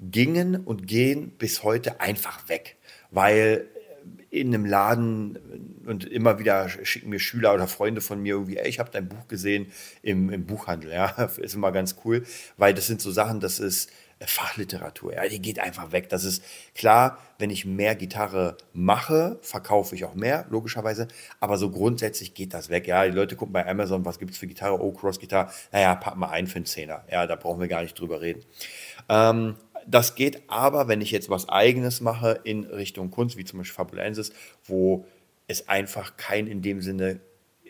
gingen 0.00 0.56
und 0.56 0.86
gehen 0.86 1.30
bis 1.30 1.62
heute 1.62 2.00
einfach 2.00 2.48
weg, 2.48 2.76
weil 3.10 3.68
in 4.30 4.48
einem 4.48 4.64
Laden 4.64 5.38
und 5.86 6.04
immer 6.06 6.38
wieder 6.38 6.68
schicken 6.68 7.10
mir 7.10 7.20
Schüler 7.20 7.54
oder 7.54 7.68
Freunde 7.68 8.00
von 8.00 8.20
mir 8.20 8.34
irgendwie, 8.34 8.56
ey, 8.56 8.68
ich 8.68 8.80
habe 8.80 8.90
dein 8.90 9.08
Buch 9.08 9.28
gesehen 9.28 9.70
im, 10.02 10.30
im 10.30 10.46
Buchhandel, 10.46 10.90
ja, 10.90 11.06
ist 11.36 11.54
immer 11.54 11.70
ganz 11.70 11.96
cool, 12.04 12.24
weil 12.56 12.74
das 12.74 12.86
sind 12.86 13.00
so 13.00 13.12
Sachen, 13.12 13.40
das 13.40 13.60
ist 13.60 13.90
Fachliteratur, 14.20 15.14
ja, 15.14 15.28
die 15.28 15.40
geht 15.40 15.58
einfach 15.58 15.92
weg. 15.92 16.08
Das 16.08 16.24
ist 16.24 16.42
klar, 16.74 17.18
wenn 17.38 17.50
ich 17.50 17.64
mehr 17.64 17.94
Gitarre 17.94 18.56
mache, 18.72 19.38
verkaufe 19.42 19.94
ich 19.94 20.04
auch 20.04 20.14
mehr, 20.14 20.46
logischerweise, 20.50 21.08
aber 21.40 21.58
so 21.58 21.70
grundsätzlich 21.70 22.34
geht 22.34 22.54
das 22.54 22.70
weg, 22.70 22.86
ja, 22.86 23.04
die 23.04 23.10
Leute 23.10 23.36
gucken 23.36 23.52
bei 23.52 23.66
Amazon, 23.66 24.04
was 24.04 24.18
gibt 24.18 24.32
es 24.32 24.38
für 24.38 24.46
Gitarre, 24.46 24.80
oh, 24.80 24.92
Cross-Gitarre, 24.92 25.50
naja, 25.72 25.94
pack 25.94 26.16
mal 26.16 26.28
ein 26.28 26.46
für 26.46 26.56
einen 26.56 26.66
Zehner, 26.66 27.04
ja, 27.10 27.26
da 27.26 27.36
brauchen 27.36 27.60
wir 27.60 27.68
gar 27.68 27.82
nicht 27.82 27.98
drüber 27.98 28.20
reden. 28.20 28.44
Ähm, 29.08 29.56
das 29.86 30.14
geht 30.14 30.42
aber, 30.48 30.88
wenn 30.88 31.00
ich 31.00 31.10
jetzt 31.10 31.28
was 31.28 31.48
Eigenes 31.48 32.00
mache 32.00 32.40
in 32.44 32.64
Richtung 32.64 33.10
Kunst, 33.10 33.36
wie 33.36 33.44
zum 33.44 33.58
Beispiel 33.58 33.74
Fabulensis, 33.74 34.32
wo 34.64 35.04
es 35.46 35.68
einfach 35.68 36.16
kein 36.16 36.46
in 36.46 36.62
dem 36.62 36.80
Sinne 36.80 37.20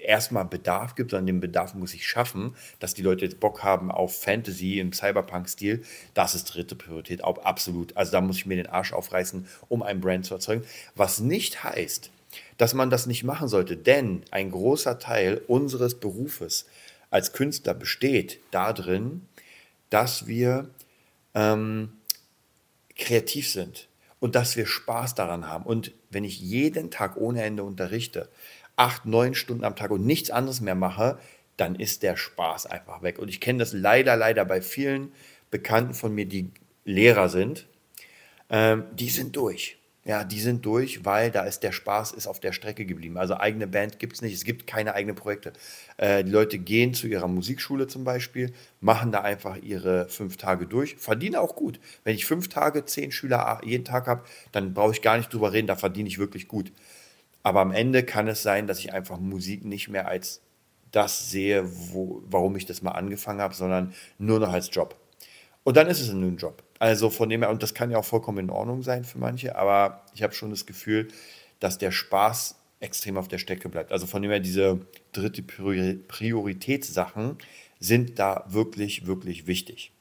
erstmal 0.05 0.45
Bedarf 0.45 0.95
gibt, 0.95 1.11
sondern 1.11 1.27
den 1.27 1.41
Bedarf 1.41 1.75
muss 1.75 1.95
ich 1.95 2.07
schaffen, 2.07 2.55
dass 2.79 2.95
die 2.95 3.03
Leute 3.03 3.25
jetzt 3.25 3.41
Bock 3.41 3.63
haben 3.63 3.91
auf 3.91 4.21
Fantasy 4.21 4.79
im 4.79 4.93
Cyberpunk-Stil. 4.93 5.83
Das 6.15 6.35
ist 6.35 6.45
dritte 6.45 6.75
Priorität, 6.75 7.25
auch 7.25 7.39
absolut. 7.39 7.97
Also 7.97 8.13
da 8.13 8.21
muss 8.21 8.37
ich 8.37 8.47
mir 8.47 8.57
den 8.57 8.67
Arsch 8.67 8.93
aufreißen, 8.93 9.47
um 9.69 9.83
ein 9.83 10.01
Brand 10.01 10.27
zu 10.27 10.35
erzeugen. 10.35 10.65
Was 10.95 11.21
nicht 11.21 11.65
heißt, 11.65 12.11
dass 12.59 12.75
man 12.75 12.91
das 12.91 13.07
nicht 13.07 13.25
machen 13.25 13.49
sollte, 13.49 13.77
denn 13.77 14.23
ein 14.31 14.51
großer 14.51 14.99
Teil 14.99 15.41
unseres 15.47 15.99
Berufes 15.99 16.67
als 17.11 17.33
Künstler 17.33 17.75
besteht 17.75 18.41
darin, 18.51 19.23
dass 19.91 20.27
wir 20.27 20.69
ähm, 21.35 21.93
kreativ 22.97 23.51
sind 23.51 23.89
und 24.21 24.35
dass 24.35 24.57
wir 24.57 24.67
Spaß 24.67 25.15
daran 25.15 25.49
haben. 25.49 25.65
Und 25.65 25.93
wenn 26.11 26.25
ich 26.25 26.41
jeden 26.41 26.91
Tag 26.91 27.17
ohne 27.17 27.43
Ende 27.43 27.63
unterrichte, 27.63 28.29
acht, 28.77 29.07
neun 29.07 29.35
Stunden 29.35 29.65
am 29.65 29.77
Tag 29.77 29.91
und 29.91 30.05
nichts 30.05 30.31
anderes 30.31 30.61
mehr 30.61 30.75
mache, 30.75 31.19
dann 31.57 31.77
ist 31.77 32.03
der 32.03 32.17
Spaß 32.17 32.67
einfach 32.67 33.03
weg. 33.03 33.19
Und 33.19 33.29
ich 33.29 33.41
kenne 33.41 33.61
das 33.61 33.73
leider, 33.73 34.17
leider 34.17 34.45
bei 34.45 34.61
vielen 34.61 35.13
Bekannten 35.51 35.95
von 35.95 36.15
mir, 36.15 36.27
die 36.27 36.51
Lehrer 36.85 37.29
sind. 37.29 37.67
Ähm, 38.51 38.85
die 38.93 39.09
sind 39.09 39.37
durch. 39.37 39.79
Ja, 40.07 40.23
die 40.23 40.41
sind 40.41 40.67
durch, 40.67 41.07
weil 41.07 41.31
da 41.31 41.45
ist 41.45 41.63
der 41.63 41.73
Spaß 41.73 42.13
ist 42.13 42.27
auf 42.27 42.39
der 42.39 42.53
Strecke 42.53 42.85
geblieben. 42.85 43.17
Also 43.17 43.39
eigene 43.39 43.67
Band 43.67 43.99
gibt 43.99 44.13
es 44.13 44.21
nicht, 44.21 44.35
es 44.35 44.45
gibt 44.45 44.67
keine 44.67 44.93
eigenen 44.93 45.17
Projekte. 45.17 45.55
Äh, 45.97 46.25
die 46.25 46.31
Leute 46.31 46.59
gehen 46.59 46.93
zu 46.93 47.07
ihrer 47.07 47.27
Musikschule 47.27 47.87
zum 47.87 48.05
Beispiel, 48.05 48.53
machen 48.81 49.13
da 49.13 49.23
einfach 49.23 49.57
ihre 49.57 50.11
fünf 50.11 50.37
Tage 50.37 50.67
durch, 50.67 50.97
verdienen 50.97 51.37
auch 51.37 51.57
gut. 51.57 51.81
Wenn 52.05 52.15
ich 52.17 52.27
fünf 52.27 52.49
Tage, 52.49 52.85
zehn 52.85 53.13
Schüler 53.13 53.63
jeden 53.65 53.87
Tag 53.87 54.07
habe, 54.07 54.25
dann 54.53 54.75
brauche 54.75 54.93
ich 54.93 55.01
gar 55.01 55.17
nicht 55.17 55.33
drüber 55.33 55.55
reden, 55.55 55.69
da 55.69 55.77
verdiene 55.77 56.09
ich 56.09 56.19
wirklich 56.19 56.49
gut. 56.49 56.71
Aber 57.45 57.61
am 57.61 57.71
Ende 57.71 58.03
kann 58.03 58.27
es 58.27 58.43
sein, 58.43 58.67
dass 58.67 58.81
ich 58.81 58.93
einfach 58.93 59.21
Musik 59.21 59.65
nicht 59.65 59.89
mehr 59.89 60.09
als 60.09 60.41
das 60.91 61.31
sehe, 61.31 61.65
wo, 61.93 62.23
warum 62.27 62.57
ich 62.57 62.67
das 62.67 62.83
mal 62.83 62.93
angefangen 62.93 63.41
habe, 63.41 63.55
sondern 63.55 63.95
nur 64.19 64.41
noch 64.41 64.53
als 64.53 64.71
Job. 64.73 64.97
Und 65.63 65.77
dann 65.77 65.87
ist 65.89 66.01
es 66.01 66.09
ein 66.09 66.37
Job. 66.37 66.63
Also 66.79 67.11
von 67.11 67.29
dem 67.29 67.43
her, 67.43 67.51
und 67.51 67.63
das 67.63 67.75
kann 67.75 67.91
ja 67.91 67.99
auch 67.99 68.05
vollkommen 68.05 68.39
in 68.39 68.51
Ordnung 68.51 68.83
sein 68.83 69.05
für 69.05 69.19
manche, 69.19 69.57
aber 69.57 70.05
ich 70.15 70.23
habe 70.23 70.35
schon 70.35 70.51
das 70.51 70.67
Gefühl, 70.67 71.09
dass 71.61 71.79
der 71.79 71.91
Spaß 71.91 72.57
extrem 72.81 73.17
auf 73.17 73.29
der 73.29 73.39
Strecke 73.39 73.69
bleibt. 73.69 73.93
Also 73.93 74.07
von 74.07 74.23
dem 74.23 74.31
her, 74.31 74.41
diese 74.41 74.81
dritte 75.13 75.43
Prioritätssachen 75.43 77.39
sind 77.79 78.19
da 78.19 78.45
wirklich, 78.49 79.07
wirklich 79.07 79.47
wichtig. 79.47 79.93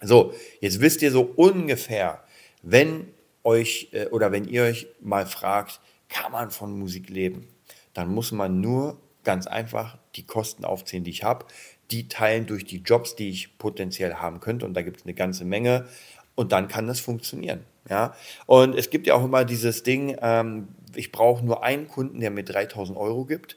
So, 0.00 0.34
jetzt 0.60 0.80
wisst 0.80 1.02
ihr 1.02 1.10
so 1.10 1.22
ungefähr, 1.22 2.22
wenn 2.62 3.08
euch 3.42 3.88
äh, 3.92 4.06
oder 4.06 4.32
wenn 4.32 4.46
ihr 4.46 4.64
euch 4.64 4.86
mal 5.00 5.26
fragt, 5.26 5.80
kann 6.08 6.32
man 6.32 6.50
von 6.50 6.78
Musik 6.78 7.08
leben, 7.08 7.48
dann 7.92 8.08
muss 8.08 8.32
man 8.32 8.60
nur 8.60 9.00
ganz 9.22 9.46
einfach 9.46 9.98
die 10.16 10.26
Kosten 10.26 10.64
aufzählen, 10.64 11.04
die 11.04 11.10
ich 11.10 11.24
habe 11.24 11.46
die 11.90 12.08
teilen 12.08 12.46
durch 12.46 12.64
die 12.64 12.78
Jobs, 12.78 13.16
die 13.16 13.28
ich 13.28 13.58
potenziell 13.58 14.14
haben 14.14 14.40
könnte. 14.40 14.66
Und 14.66 14.74
da 14.74 14.82
gibt 14.82 14.98
es 14.98 15.04
eine 15.04 15.14
ganze 15.14 15.44
Menge. 15.44 15.86
Und 16.34 16.52
dann 16.52 16.68
kann 16.68 16.86
das 16.86 17.00
funktionieren. 17.00 17.64
Ja? 17.88 18.14
Und 18.46 18.74
es 18.74 18.90
gibt 18.90 19.06
ja 19.06 19.14
auch 19.14 19.24
immer 19.24 19.44
dieses 19.44 19.82
Ding, 19.82 20.16
ähm, 20.20 20.68
ich 20.94 21.12
brauche 21.12 21.44
nur 21.44 21.62
einen 21.62 21.88
Kunden, 21.88 22.20
der 22.20 22.30
mir 22.30 22.44
3000 22.44 22.96
Euro 22.98 23.24
gibt. 23.24 23.56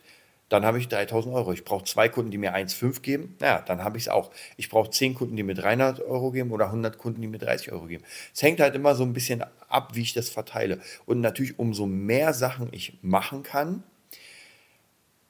Dann 0.49 0.65
habe 0.65 0.79
ich 0.79 0.87
3000 0.87 1.35
Euro. 1.35 1.51
Ich 1.51 1.65
brauche 1.65 1.83
zwei 1.83 2.07
Kunden, 2.09 2.31
die 2.31 2.37
mir 2.37 2.55
1,5 2.55 3.01
geben. 3.01 3.35
Ja, 3.41 3.61
dann 3.61 3.83
habe 3.83 3.97
ich 3.97 4.03
es 4.03 4.09
auch. 4.09 4.31
Ich 4.55 4.69
brauche 4.69 4.89
10 4.89 5.13
Kunden, 5.15 5.35
die 5.35 5.43
mir 5.43 5.55
300 5.55 6.01
Euro 6.01 6.31
geben 6.31 6.51
oder 6.51 6.65
100 6.67 6.97
Kunden, 6.97 7.21
die 7.21 7.27
mir 7.27 7.37
30 7.39 7.71
Euro 7.71 7.87
geben. 7.87 8.03
Es 8.33 8.41
hängt 8.41 8.59
halt 8.59 8.75
immer 8.75 8.95
so 8.95 9.03
ein 9.03 9.13
bisschen 9.13 9.43
ab, 9.67 9.91
wie 9.93 10.01
ich 10.01 10.13
das 10.13 10.29
verteile. 10.29 10.79
Und 11.05 11.19
natürlich, 11.21 11.59
umso 11.59 11.85
mehr 11.85 12.33
Sachen 12.33 12.69
ich 12.71 12.97
machen 13.01 13.43
kann, 13.43 13.83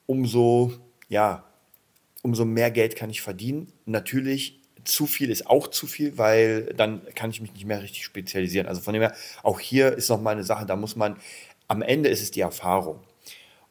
umso 0.05 0.73
ja, 1.09 1.43
umso 2.21 2.45
mehr 2.45 2.71
Geld 2.71 2.95
kann 2.95 3.09
ich 3.09 3.21
verdienen. 3.21 3.71
Natürlich, 3.85 4.59
zu 4.83 5.05
viel 5.05 5.29
ist 5.29 5.47
auch 5.47 5.67
zu 5.67 5.87
viel, 5.87 6.17
weil 6.17 6.73
dann 6.75 7.01
kann 7.13 7.29
ich 7.29 7.41
mich 7.41 7.53
nicht 7.53 7.65
mehr 7.65 7.81
richtig 7.81 8.03
spezialisieren. 8.03 8.67
Also 8.67 8.81
von 8.81 8.93
dem 8.93 9.01
her, 9.01 9.13
auch 9.43 9.59
hier 9.59 9.93
ist 9.93 10.09
nochmal 10.09 10.33
eine 10.33 10.43
Sache, 10.43 10.65
da 10.65 10.75
muss 10.75 10.95
man, 10.95 11.17
am 11.67 11.81
Ende 11.81 12.09
ist 12.09 12.21
es 12.21 12.31
die 12.31 12.41
Erfahrung. 12.41 12.99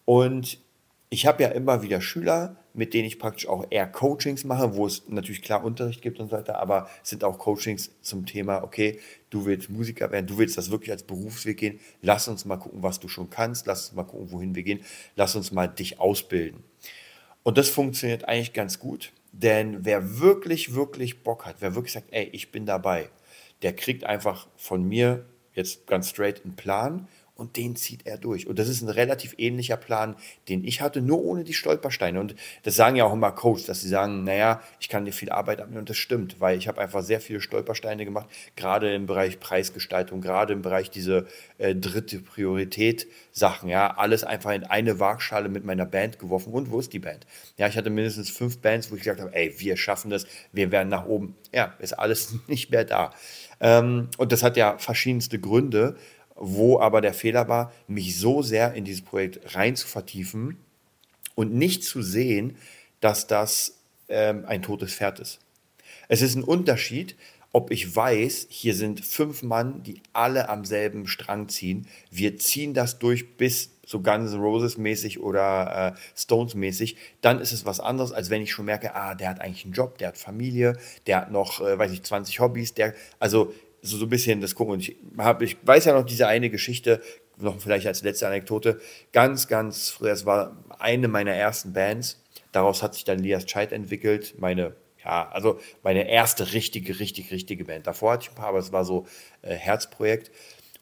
Und 0.05 0.59
ich 1.09 1.27
habe 1.27 1.43
ja 1.43 1.51
immer 1.51 1.83
wieder 1.83 2.01
Schüler, 2.01 2.57
mit 2.75 2.93
denen 2.93 3.07
ich 3.07 3.19
praktisch 3.19 3.47
auch 3.49 3.67
eher 3.71 3.87
Coachings 3.87 4.45
mache, 4.45 4.75
wo 4.75 4.87
es 4.87 5.09
natürlich 5.09 5.41
klar 5.41 5.65
Unterricht 5.65 6.03
gibt 6.03 6.21
und 6.21 6.31
so 6.31 6.37
weiter, 6.37 6.59
aber 6.59 6.89
es 7.03 7.11
sind 7.11 7.25
auch 7.25 7.39
Coachings 7.39 7.91
zum 8.03 8.27
Thema, 8.27 8.63
okay, 8.63 9.01
du 9.31 9.47
willst 9.47 9.71
Musiker 9.71 10.11
werden, 10.11 10.27
du 10.27 10.37
willst 10.37 10.59
das 10.59 10.71
wirklich 10.71 10.91
als 10.91 11.05
Berufsweg 11.05 11.57
gehen, 11.57 11.81
lass 12.03 12.29
uns 12.29 12.45
mal 12.45 12.57
gucken, 12.57 12.83
was 12.83 13.01
du 13.01 13.09
schon 13.09 13.31
kannst, 13.31 13.67
lass 13.67 13.89
uns 13.89 13.97
mal 13.97 14.05
gucken, 14.05 14.31
wohin 14.33 14.55
wir 14.55 14.63
gehen, 14.63 14.81
lass 15.15 15.37
uns 15.37 15.53
mal 15.53 15.69
dich 15.69 16.01
ausbilden. 16.01 16.65
Und 17.45 17.57
das 17.57 17.69
funktioniert 17.69 18.27
eigentlich 18.27 18.53
ganz 18.53 18.79
gut, 18.79 19.13
denn 19.33 19.85
wer 19.85 20.19
wirklich, 20.19 20.75
wirklich 20.75 21.23
Bock 21.23 21.47
hat, 21.47 21.57
wer 21.61 21.75
wirklich 21.75 21.93
sagt, 21.93 22.09
ey, 22.11 22.29
ich 22.33 22.51
bin 22.51 22.67
dabei, 22.67 23.09
der 23.63 23.75
kriegt 23.75 24.05
einfach 24.05 24.49
von 24.57 24.83
mir 24.83 25.25
jetzt 25.55 25.87
ganz 25.87 26.11
straight 26.11 26.45
einen 26.45 26.57
Plan 26.57 27.09
und 27.37 27.57
den 27.57 27.77
zieht 27.77 28.07
er 28.07 28.17
durch. 28.19 28.47
Und 28.47 28.59
das 28.59 28.69
ist 28.69 28.83
ein 28.83 28.89
relativ 28.89 29.35
ähnlicher 29.39 29.77
Plan, 29.77 30.17
den 30.49 30.65
ich 30.65 30.81
hatte, 30.81 31.03
nur 31.03 31.23
ohne 31.23 31.45
die 31.45 31.55
Stolpersteine. 31.55 32.19
Und 32.19 32.35
das 32.63 32.77
sagen 32.77 32.97
ja 32.97 33.05
auch 33.05 33.13
immer 33.13 33.31
Coaches, 33.33 33.67
dass 33.67 33.83
sie 33.83 33.89
sagen, 33.89 34.25
naja, 34.25 34.61
ich 34.81 34.89
kann 34.89 35.05
dir 35.05 35.13
viel 35.13 35.31
Arbeit 35.31 35.61
abnehmen 35.61 35.81
und 35.81 35.91
das 35.91 35.99
stimmt, 35.99 36.41
weil 36.41 36.57
ich 36.57 36.67
habe 36.67 36.81
einfach 36.81 37.03
sehr 37.03 37.21
viele 37.21 37.41
Stolpersteine 37.41 38.05
gemacht, 38.05 38.29
gerade 38.57 38.95
im 38.95 39.07
Bereich 39.07 39.39
Preisgestaltung, 39.39 40.21
gerade 40.21 40.55
im 40.55 40.63
Bereich 40.63 40.91
diese 40.91 41.27
äh, 41.59 41.75
dritte 41.75 42.19
Priorität 42.21 43.07
Sachen, 43.33 43.69
ja, 43.69 43.95
alles 43.99 44.25
einfach 44.25 44.53
in 44.53 44.65
eine 44.65 44.99
Waagschale 44.99 45.51
mit 45.51 45.65
meiner 45.65 45.85
Band 45.85 46.19
geworfen. 46.19 46.55
Und 46.55 46.71
wo 46.71 46.81
ist 46.81 46.95
die 46.95 46.99
Band? 46.99 47.27
Ja, 47.59 47.69
ich 47.69 47.77
hatte 47.77 47.91
mindestens 47.91 48.31
fünf 48.31 48.59
Bands, 48.59 48.91
wo 48.91 48.95
ich 48.95 49.03
gesagt 49.03 49.21
habe, 49.21 49.35
ey, 49.35 49.55
wir 49.59 49.77
schaffen 49.77 50.11
das, 50.11 50.27
wir 50.53 50.73
werden 50.73 50.89
nach 50.89 51.05
oben. 51.05 51.37
Ja, 51.53 51.75
ist 51.79 51.93
alles 51.93 52.35
nicht 52.47 52.71
mehr 52.71 52.85
da. 52.85 53.13
Ähm, 53.61 54.09
und 54.17 54.33
das 54.33 54.43
hat 54.43 54.57
ja 54.57 54.79
verschiedenste 54.79 55.39
Gründe 55.39 55.97
wo 56.37 56.79
aber 56.79 57.01
der 57.01 57.15
Fehler 57.15 57.49
war, 57.49 57.73
mich 57.89 58.19
so 58.19 58.43
sehr 58.43 58.75
in 58.75 58.85
dieses 58.85 59.03
Projekt 59.03 59.55
rein 59.55 59.77
zu 59.77 59.87
vertiefen 59.87 60.59
und 61.35 61.55
nicht 61.55 61.85
zu 61.85 62.03
sehen, 62.03 62.57
dass 63.01 63.27
das 63.27 63.79
ähm, 64.09 64.45
ein 64.47 64.63
totes 64.63 64.95
Pferd 64.95 65.21
ist. 65.21 65.41
Es 66.09 66.23
ist 66.23 66.35
ein 66.35 66.45
Unterschied, 66.45 67.17
ob 67.53 67.71
ich 67.71 67.97
weiß, 67.97 68.49
hier 68.51 68.75
sind 68.75 69.05
fünf 69.05 69.43
Mann, 69.43 69.83
die 69.83 70.03
alle 70.13 70.49
am 70.49 70.65
selben 70.65 71.07
Strang 71.07 71.49
ziehen. 71.49 71.87
Wir 72.11 72.37
ziehen 72.37 72.75
das 72.75 72.99
durch 72.99 73.37
bis 73.37 73.71
so 73.87 74.01
Guns 74.03 74.33
N' 74.33 74.41
Roses 74.41 74.77
mäßig 74.77 75.21
oder 75.21 75.95
äh, 75.95 75.99
Stones 76.19 76.55
mäßig, 76.55 76.97
dann 77.23 77.41
ist 77.41 77.53
es 77.53 77.65
was 77.65 77.79
anderes, 77.81 78.13
als 78.13 78.31
wenn 78.31 78.43
ich 78.43 78.51
schon 78.51 78.67
merke, 78.67 78.95
ah, 78.95 79.15
der 79.15 79.31
hat 79.31 79.41
eigentlich 79.41 79.65
einen 79.65 79.75
Job, 79.75 79.97
der 79.99 80.09
hat 80.09 80.19
Familie, 80.19 80.77
der 81.07 81.19
hat 81.19 81.31
noch, 81.31 81.61
äh, 81.61 81.79
weiß 81.79 81.93
ich, 81.93 82.03
20 82.03 82.41
Hobbys, 82.41 82.75
der, 82.75 82.95
also 83.21 83.55
so, 83.83 83.97
so 83.97 84.07
ein 84.07 84.09
bisschen 84.09 84.41
das 84.41 84.55
gucken. 84.55 84.75
Und 84.75 84.81
ich, 84.81 84.97
hab, 85.19 85.43
ich 85.43 85.57
weiß 85.63 85.85
ja 85.87 85.95
noch 85.95 86.05
diese 86.05 86.27
eine 86.27 86.51
Geschichte, 86.51 87.01
noch 87.39 87.61
vielleicht 87.61 87.87
als 87.87 88.03
letzte 88.03 88.27
Anekdote, 88.27 88.81
ganz, 89.13 89.49
ganz 89.49 89.91
früh, 89.91 90.09
es 90.09 90.27
war 90.27 90.57
eine 90.79 91.09
meiner 91.09 91.33
ersten 91.33 91.73
Bands. 91.73 92.23
Daraus 92.53 92.83
hat 92.83 92.95
sich 92.95 93.05
dann 93.05 93.19
Lias 93.19 93.45
Child 93.45 93.73
entwickelt, 93.73 94.35
meine, 94.39 94.75
ja, 95.05 95.29
also 95.29 95.61
meine 95.83 96.09
erste 96.09 96.53
richtige, 96.53 96.99
richtig, 96.99 97.31
richtige 97.31 97.65
Band. 97.65 97.87
Davor 97.87 98.13
hatte 98.13 98.25
ich 98.25 98.31
ein 98.31 98.35
paar, 98.35 98.49
aber 98.49 98.59
es 98.59 98.73
war 98.73 98.85
so 98.85 99.07
äh, 99.43 99.55
Herzprojekt. 99.55 100.31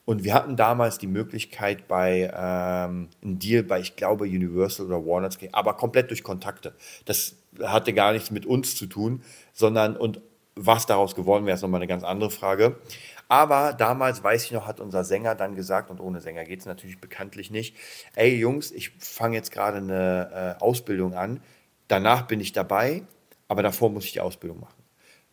Und 0.06 0.22
wir 0.22 0.34
hatten 0.34 0.56
damals 0.56 0.98
die 0.98 1.06
Möglichkeit 1.06 1.88
bei 1.88 2.30
ähm, 2.32 3.08
einem 3.22 3.38
Deal 3.38 3.62
bei, 3.62 3.80
ich 3.80 3.96
glaube, 3.96 4.24
Universal 4.24 4.86
oder 4.86 5.04
Warner 5.06 5.30
aber 5.52 5.74
komplett 5.74 6.10
durch 6.10 6.22
Kontakte. 6.22 6.74
Das 7.06 7.36
hatte 7.62 7.94
gar 7.94 8.12
nichts 8.12 8.30
mit 8.30 8.44
uns 8.44 8.76
zu 8.76 8.86
tun, 8.86 9.22
sondern 9.54 9.96
und 9.96 10.20
was 10.56 10.86
daraus 10.86 11.14
geworden 11.14 11.46
wäre, 11.46 11.54
ist 11.54 11.62
nochmal 11.62 11.80
eine 11.80 11.88
ganz 11.88 12.04
andere 12.04 12.30
Frage. 12.30 12.76
Aber 13.28 13.72
damals, 13.72 14.22
weiß 14.22 14.44
ich 14.44 14.52
noch, 14.52 14.66
hat 14.66 14.80
unser 14.80 15.02
Sänger 15.04 15.34
dann 15.34 15.54
gesagt, 15.56 15.90
und 15.90 16.00
ohne 16.00 16.20
Sänger 16.20 16.44
geht 16.44 16.60
es 16.60 16.66
natürlich 16.66 17.00
bekanntlich 17.00 17.50
nicht, 17.50 17.76
ey 18.14 18.34
Jungs, 18.36 18.70
ich 18.70 18.90
fange 18.98 19.36
jetzt 19.36 19.50
gerade 19.50 19.78
eine 19.78 20.56
äh, 20.60 20.62
Ausbildung 20.62 21.14
an, 21.14 21.40
danach 21.88 22.22
bin 22.26 22.40
ich 22.40 22.52
dabei, 22.52 23.02
aber 23.48 23.62
davor 23.62 23.90
muss 23.90 24.04
ich 24.04 24.12
die 24.12 24.20
Ausbildung 24.20 24.60
machen. 24.60 24.84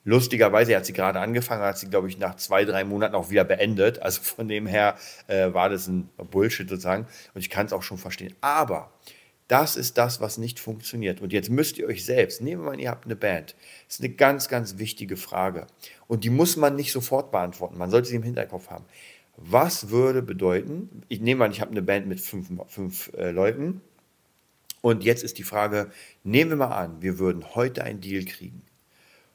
Lustigerweise 0.04 0.76
hat 0.76 0.86
sie 0.86 0.94
gerade 0.94 1.20
angefangen, 1.20 1.62
hat 1.62 1.78
sie, 1.78 1.88
glaube 1.88 2.08
ich, 2.08 2.18
nach 2.18 2.36
zwei, 2.36 2.66
drei 2.66 2.84
Monaten 2.84 3.14
auch 3.14 3.30
wieder 3.30 3.44
beendet. 3.44 4.02
Also 4.02 4.24
von 4.24 4.48
dem 4.48 4.66
her 4.66 4.96
äh, 5.28 5.54
war 5.54 5.70
das 5.70 5.88
ein 5.88 6.10
Bullshit 6.18 6.68
sozusagen. 6.68 7.06
Und 7.36 7.42
ich 7.42 7.52
kann 7.52 7.68
es 7.68 7.74
auch 7.74 7.84
schon 7.84 8.00
verstehen. 8.00 8.36
Aber 8.42 8.92
das 9.52 9.76
ist 9.76 9.98
das, 9.98 10.22
was 10.22 10.38
nicht 10.38 10.62
funktioniert. 10.62 11.20
Und 11.20 11.34
jetzt 11.34 11.50
müsst 11.50 11.78
ihr 11.78 11.86
euch 11.86 12.06
selbst, 12.06 12.42
nehmen 12.42 12.62
wir 12.62 12.72
mal, 12.72 12.80
ihr 12.80 12.90
habt 12.90 13.04
eine 13.04 13.18
Band. 13.18 13.54
Das 13.86 13.96
ist 13.96 14.04
eine 14.06 14.14
ganz, 14.14 14.48
ganz 14.48 14.78
wichtige 14.78 15.18
Frage. 15.18 15.68
Und 16.08 16.24
die 16.24 16.30
muss 16.30 16.56
man 16.56 16.78
nicht 16.78 16.94
sofort 16.94 17.34
beantworten. 17.34 17.78
Man 17.78 17.90
sollte 17.90 18.08
sie 18.08 18.16
im 18.16 18.24
Hinterkopf 18.24 18.70
haben. 18.70 18.86
Was 19.36 19.90
würde 19.90 20.22
bedeuten, 20.22 21.04
ich 21.10 21.20
nehme 21.20 21.44
an, 21.44 21.52
ich 21.52 21.60
habe 21.60 21.72
eine 21.72 21.82
Band 21.82 22.08
mit 22.08 22.22
fünf, 22.22 22.50
fünf 22.68 23.12
äh, 23.18 23.32
Leuten. 23.32 23.82
Und 24.80 25.04
jetzt 25.04 25.22
ist 25.22 25.38
die 25.38 25.44
Frage, 25.44 25.92
nehmen 26.24 26.52
wir 26.52 26.58
mal 26.58 26.68
an, 26.74 27.02
wir 27.02 27.20
würden 27.20 27.54
heute 27.54 27.84
einen 27.84 28.00
Deal 28.00 28.24
kriegen 28.24 28.62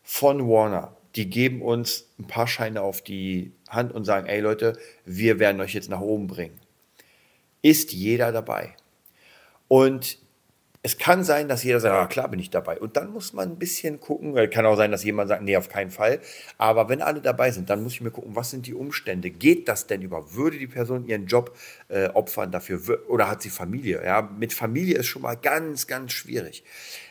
von 0.02 0.48
Warner. 0.48 0.96
Die 1.14 1.29
geben 1.29 1.61
uns 1.61 2.07
ein 2.18 2.26
paar 2.26 2.46
Scheine 2.46 2.81
auf 2.81 3.02
die 3.02 3.52
Hand 3.68 3.92
und 3.92 4.07
sagen, 4.07 4.26
ey 4.29 4.40
Leute, 4.40 4.79
wir 5.05 5.38
werden 5.38 5.61
euch 5.61 5.74
jetzt 5.74 5.90
nach 5.90 6.00
oben 6.00 6.26
bringen. 6.26 6.59
Ist 7.61 7.92
jeder 7.92 8.33
dabei? 8.33 8.76
Und 9.68 10.18
es 10.87 10.98
kann 10.98 11.24
sein, 11.24 11.48
dass 11.48 11.64
jeder 11.64 11.81
sagt, 11.81 11.94
ja 11.94 12.07
klar 12.07 12.29
bin 12.29 12.38
ich 12.38 12.50
dabei. 12.50 12.79
Und 12.79 12.96
dann 12.96 13.11
muss 13.11 13.33
man 13.33 13.50
ein 13.50 13.59
bisschen 13.59 13.98
gucken, 13.98 14.35
weil 14.35 14.48
kann 14.48 14.64
auch 14.66 14.76
sein, 14.76 14.92
dass 14.92 15.02
jemand 15.02 15.29
sagt, 15.29 15.42
nee, 15.42 15.57
auf 15.57 15.68
keinen 15.68 15.90
Fall. 15.90 16.20
Aber 16.59 16.88
wenn 16.88 17.02
alle 17.02 17.20
dabei 17.20 17.50
sind, 17.50 17.70
dann 17.70 17.83
muss 17.83 17.94
ich 17.94 18.02
mir 18.02 18.12
gucken, 18.12 18.37
was 18.37 18.50
sind 18.52 18.68
die 18.68 18.74
Umstände? 18.74 19.31
Geht 19.31 19.66
das 19.66 19.88
denn 19.88 20.00
über? 20.02 20.35
Würde 20.35 20.59
die 20.59 20.68
Person 20.68 21.05
ihren 21.05 21.26
Job 21.26 21.57
äh, 21.88 22.07
opfern 22.11 22.52
dafür? 22.52 22.81
Oder 23.09 23.29
hat 23.29 23.42
sie 23.42 23.50
Familie? 23.50 24.00
Ja, 24.05 24.22
mit 24.22 24.52
Familie 24.52 24.98
ist 24.98 25.07
schon 25.07 25.22
mal 25.22 25.35
ganz, 25.35 25.88
ganz 25.88 26.12
schwierig. 26.12 26.62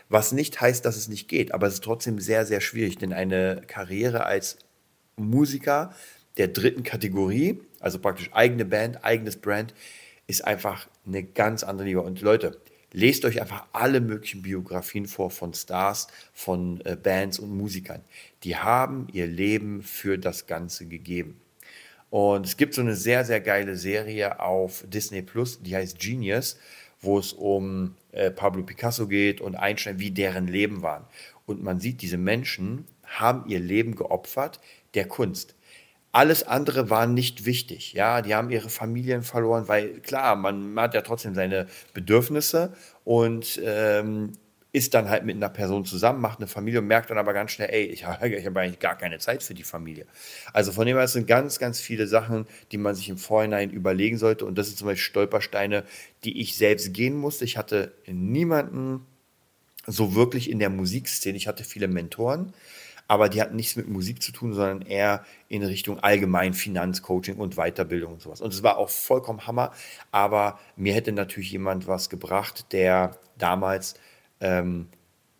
Was 0.07 0.31
nicht 0.31 0.61
heißt, 0.61 0.85
dass 0.85 0.95
es 0.95 1.09
nicht 1.09 1.27
geht, 1.27 1.53
aber 1.53 1.67
es 1.67 1.73
ist 1.73 1.83
trotzdem 1.83 2.19
sehr, 2.19 2.45
sehr 2.45 2.61
schwierig, 2.61 2.97
denn 2.97 3.11
eine 3.11 3.61
Karriere 3.67 4.25
als 4.25 4.57
Musiker 5.17 5.93
der 6.37 6.47
dritten 6.47 6.83
Kategorie, 6.83 7.59
also 7.81 7.99
praktisch 7.99 8.29
eigene 8.31 8.63
Band, 8.63 9.03
eigenes 9.03 9.35
Brand, 9.35 9.73
ist 10.27 10.45
einfach 10.45 10.87
eine 11.05 11.23
ganz 11.23 11.63
andere 11.63 11.87
Liga. 11.87 11.99
Und 11.99 12.21
Leute, 12.21 12.59
lest 12.91 13.25
euch 13.25 13.41
einfach 13.41 13.65
alle 13.73 14.01
möglichen 14.01 14.41
Biografien 14.41 15.07
vor 15.07 15.31
von 15.31 15.53
Stars, 15.53 16.07
von 16.33 16.81
äh, 16.85 16.95
Bands 16.95 17.39
und 17.39 17.55
Musikern. 17.55 18.01
Die 18.43 18.55
haben 18.55 19.07
ihr 19.11 19.27
Leben 19.27 19.83
für 19.83 20.17
das 20.17 20.47
Ganze 20.47 20.85
gegeben. 20.85 21.39
Und 22.09 22.45
es 22.45 22.55
gibt 22.57 22.73
so 22.73 22.81
eine 22.81 22.95
sehr, 22.95 23.25
sehr 23.25 23.41
geile 23.41 23.75
Serie 23.75 24.39
auf 24.39 24.85
Disney 24.87 25.21
Plus, 25.21 25.61
die 25.61 25.75
heißt 25.75 25.99
Genius 25.99 26.57
wo 27.05 27.19
es 27.19 27.33
um 27.33 27.95
äh, 28.11 28.31
Pablo 28.31 28.63
Picasso 28.63 29.07
geht 29.07 29.39
und 29.39 29.55
Einstein, 29.55 29.99
wie 29.99 30.11
deren 30.11 30.47
Leben 30.47 30.81
waren. 30.81 31.05
Und 31.45 31.63
man 31.63 31.79
sieht, 31.79 32.01
diese 32.01 32.17
Menschen 32.17 32.87
haben 33.03 33.47
ihr 33.49 33.59
Leben 33.59 33.95
geopfert 33.95 34.59
der 34.95 35.07
Kunst. 35.07 35.54
Alles 36.15 36.47
andere 36.47 36.89
war 36.89 37.07
nicht 37.07 37.43
wichtig. 37.43 37.91
Ja, 37.91 38.21
die 38.21 38.33
haben 38.33 38.49
ihre 38.49 38.69
Familien 38.69 39.21
verloren, 39.21 39.67
weil 39.67 39.99
klar, 39.99 40.37
man, 40.37 40.79
hat 40.79 40.93
ja 40.93 41.01
trotzdem 41.01 41.35
seine 41.35 41.67
Bedürfnisse 41.93 42.71
und 43.03 43.59
ähm, 43.61 44.31
ist 44.71 44.93
dann 44.93 45.09
halt 45.09 45.25
mit 45.25 45.35
einer 45.35 45.49
Person 45.49 45.83
zusammen, 45.83 46.21
macht 46.21 46.39
eine 46.39 46.47
Familie 46.47 46.79
und 46.79 46.87
merkt 46.87 47.09
dann 47.09 47.17
aber 47.17 47.33
ganz 47.33 47.51
schnell, 47.51 47.67
ey, 47.69 47.87
ich 47.87 48.05
habe 48.05 48.29
ich 48.29 48.45
hab 48.45 48.55
eigentlich 48.55 48.79
gar 48.79 48.97
keine 48.97 49.19
Zeit 49.19 49.43
für 49.43 49.53
die 49.53 49.65
Familie. 49.65 50.05
Also 50.53 50.71
von 50.71 50.85
dem 50.85 50.95
her 50.95 51.05
sind 51.09 51.27
ganz, 51.27 51.59
ganz 51.59 51.81
viele 51.81 52.07
Sachen, 52.07 52.47
die 52.71 52.77
man 52.77 52.95
sich 52.95 53.09
im 53.09 53.17
Vorhinein 53.17 53.69
überlegen 53.69 54.17
sollte. 54.17 54.45
Und 54.45 54.57
das 54.57 54.67
sind 54.67 54.77
zum 54.77 54.87
Beispiel 54.87 55.03
Stolpersteine, 55.03 55.83
die 56.23 56.39
ich 56.39 56.55
selbst 56.55 56.93
gehen 56.93 57.17
musste. 57.17 57.43
Ich 57.43 57.57
hatte 57.57 57.91
niemanden 58.07 59.05
so 59.85 60.15
wirklich 60.15 60.49
in 60.49 60.59
der 60.59 60.69
Musikszene. 60.69 61.35
Ich 61.35 61.49
hatte 61.49 61.65
viele 61.65 61.89
Mentoren, 61.89 62.53
aber 63.07 63.29
die 63.29 63.41
hatten 63.41 63.55
nichts 63.55 63.75
mit 63.75 63.87
Musik 63.87 64.21
zu 64.21 64.31
tun, 64.31 64.53
sondern 64.53 64.81
eher 64.81 65.23
in 65.47 65.63
Richtung 65.63 65.99
allgemein 65.99 66.53
Finanzcoaching 66.53 67.35
und 67.35 67.55
Weiterbildung 67.55 68.13
und 68.13 68.21
sowas. 68.21 68.41
Und 68.41 68.53
es 68.53 68.63
war 68.63 68.77
auch 68.77 68.89
vollkommen 68.89 69.45
Hammer, 69.47 69.71
aber 70.11 70.59
mir 70.75 70.93
hätte 70.93 71.11
natürlich 71.11 71.51
jemand 71.51 71.87
was 71.87 72.09
gebracht, 72.09 72.71
der 72.71 73.17
damals 73.37 73.95
ähm, 74.41 74.87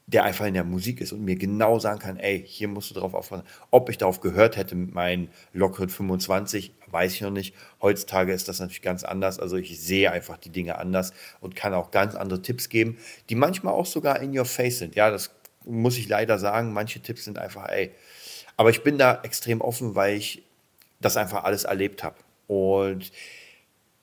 der 0.08 0.24
einfach 0.24 0.46
in 0.46 0.54
der 0.54 0.64
Musik 0.64 1.02
ist 1.02 1.14
und 1.14 1.24
mir 1.26 1.36
genau 1.36 1.80
sagen 1.80 2.00
kann, 2.00 2.18
ey, 2.18 2.44
hier 2.46 2.68
musst 2.68 2.92
du 2.92 2.94
drauf 2.94 3.16
aufpassen. 3.16 3.46
Ob 3.72 3.90
ich 3.90 3.98
darauf 3.98 4.22
gehört 4.22 4.56
hätte 4.56 4.76
mit 4.76 4.94
meinen 4.94 5.30
lockeren 5.52 5.90
25, 5.90 6.74
weiß 6.92 7.14
ich 7.14 7.22
noch 7.22 7.32
nicht. 7.32 7.56
Heutzutage 7.82 8.32
ist 8.32 8.48
das 8.48 8.60
natürlich 8.60 8.84
ganz 8.84 9.04
anders. 9.04 9.40
Also 9.40 9.58
ich 9.58 9.80
sehe 9.82 10.12
einfach 10.12 10.38
die 10.38 10.52
Dinge 10.52 10.78
anders 10.78 11.12
und 11.42 11.56
kann 11.56 11.74
auch 11.74 11.90
ganz 11.90 12.14
andere 12.14 12.42
Tipps 12.42 12.70
geben, 12.70 12.98
die 13.30 13.36
manchmal 13.36 13.74
auch 13.74 13.88
sogar 13.88 14.20
in 14.22 14.38
your 14.38 14.46
face 14.46 14.78
sind. 14.78 14.96
Ja, 14.96 15.10
das 15.10 15.32
muss 15.66 15.98
ich 15.98 16.08
leider 16.08 16.40
sagen. 16.40 16.74
Manche 16.74 17.00
Tipps 17.00 17.26
sind 17.26 17.38
einfach, 17.38 17.70
ey. 17.70 17.92
Aber 18.58 18.70
ich 18.70 18.84
bin 18.84 18.98
da 18.98 19.22
extrem 19.24 19.62
offen, 19.62 19.96
weil 19.96 20.16
ich 20.16 20.44
das 21.02 21.18
einfach 21.18 21.44
alles 21.44 21.66
erlebt 21.66 22.04
habe. 22.04 22.16
Und 22.48 23.12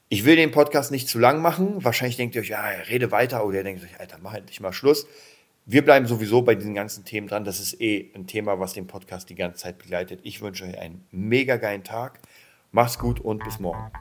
ich 0.08 0.24
will 0.24 0.36
den 0.36 0.50
Podcast 0.50 0.90
nicht 0.90 1.08
zu 1.08 1.18
lang 1.18 1.40
machen. 1.40 1.82
Wahrscheinlich 1.84 2.16
denkt 2.16 2.34
ihr 2.34 2.42
euch, 2.42 2.48
ja, 2.48 2.62
rede 2.88 3.10
weiter. 3.10 3.46
Oder 3.46 3.58
ihr 3.58 3.64
denkt 3.64 3.82
euch, 3.82 3.98
Alter, 3.98 4.18
mach 4.22 4.34
endlich 4.34 4.60
mal 4.60 4.72
Schluss. 4.72 5.06
Wir 5.64 5.84
bleiben 5.84 6.06
sowieso 6.06 6.42
bei 6.42 6.54
diesen 6.54 6.74
ganzen 6.74 7.04
Themen 7.04 7.28
dran. 7.28 7.44
Das 7.44 7.60
ist 7.60 7.80
eh 7.80 8.10
ein 8.14 8.26
Thema, 8.26 8.58
was 8.58 8.72
den 8.72 8.86
Podcast 8.86 9.30
die 9.30 9.36
ganze 9.36 9.62
Zeit 9.62 9.78
begleitet. 9.78 10.20
Ich 10.24 10.40
wünsche 10.42 10.64
euch 10.64 10.78
einen 10.78 11.06
mega 11.12 11.56
geilen 11.56 11.84
Tag. 11.84 12.20
Macht's 12.74 12.98
gut 12.98 13.20
und 13.20 13.44
bis 13.44 13.60
morgen. 13.60 13.92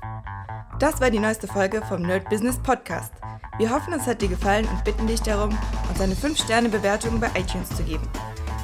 Das 0.79 1.01
war 1.01 1.11
die 1.11 1.19
neueste 1.19 1.45
Folge 1.45 1.81
vom 1.81 2.03
Nerd 2.03 2.29
Business 2.29 2.57
Podcast. 2.57 3.11
Wir 3.57 3.69
hoffen, 3.69 3.91
es 3.91 4.07
hat 4.07 4.21
dir 4.21 4.29
gefallen 4.29 4.65
und 4.65 4.85
bitten 4.85 5.07
dich 5.07 5.21
darum, 5.21 5.49
uns 5.89 5.99
eine 5.99 6.15
5-Sterne-Bewertung 6.15 7.19
bei 7.19 7.27
iTunes 7.37 7.67
zu 7.75 7.83
geben. 7.83 8.07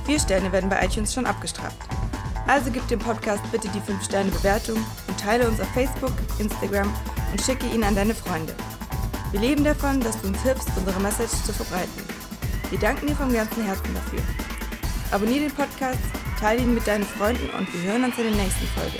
Vier 0.06 0.18
Sterne 0.18 0.50
werden 0.54 0.70
bei 0.70 0.82
iTunes 0.86 1.14
schon 1.14 1.26
abgestraft. 1.26 1.76
Also 2.48 2.72
gib 2.72 2.88
dem 2.88 3.00
Podcast 3.00 3.44
bitte 3.52 3.68
die 3.68 3.82
5-Sterne-Bewertung 3.82 4.78
und 5.10 5.20
teile 5.20 5.46
uns 5.46 5.60
auf 5.60 5.68
Facebook, 5.74 6.14
Instagram 6.40 6.90
und 7.34 7.42
schicke 7.42 7.68
ihn 7.68 7.84
an 7.84 7.96
deine 7.96 8.16
Freunde. 8.16 8.56
Wir 9.32 9.42
leben 9.42 9.66
davon, 9.66 10.00
dass 10.00 10.22
du 10.22 10.30
uns 10.30 10.42
hilfst, 10.42 10.70
unsere 10.78 11.02
Message 11.02 11.44
zu 11.44 11.52
verbreiten. 11.52 12.04
Wir 12.70 12.80
danken 12.80 13.08
dir 13.08 13.16
vom 13.16 13.34
ganzen 13.34 13.66
Herzen 13.66 13.94
dafür. 13.94 14.22
Abonnier 15.12 15.42
den 15.42 15.52
Podcast, 15.52 16.00
teile 16.40 16.62
ihn 16.62 16.74
mit 16.74 16.88
deinen 16.88 17.04
Freunden 17.04 17.50
und 17.50 17.74
wir 17.74 17.92
hören 17.92 18.06
uns 18.06 18.18
in 18.18 18.24
der 18.24 18.42
nächsten 18.42 18.68
Folge, 18.68 19.00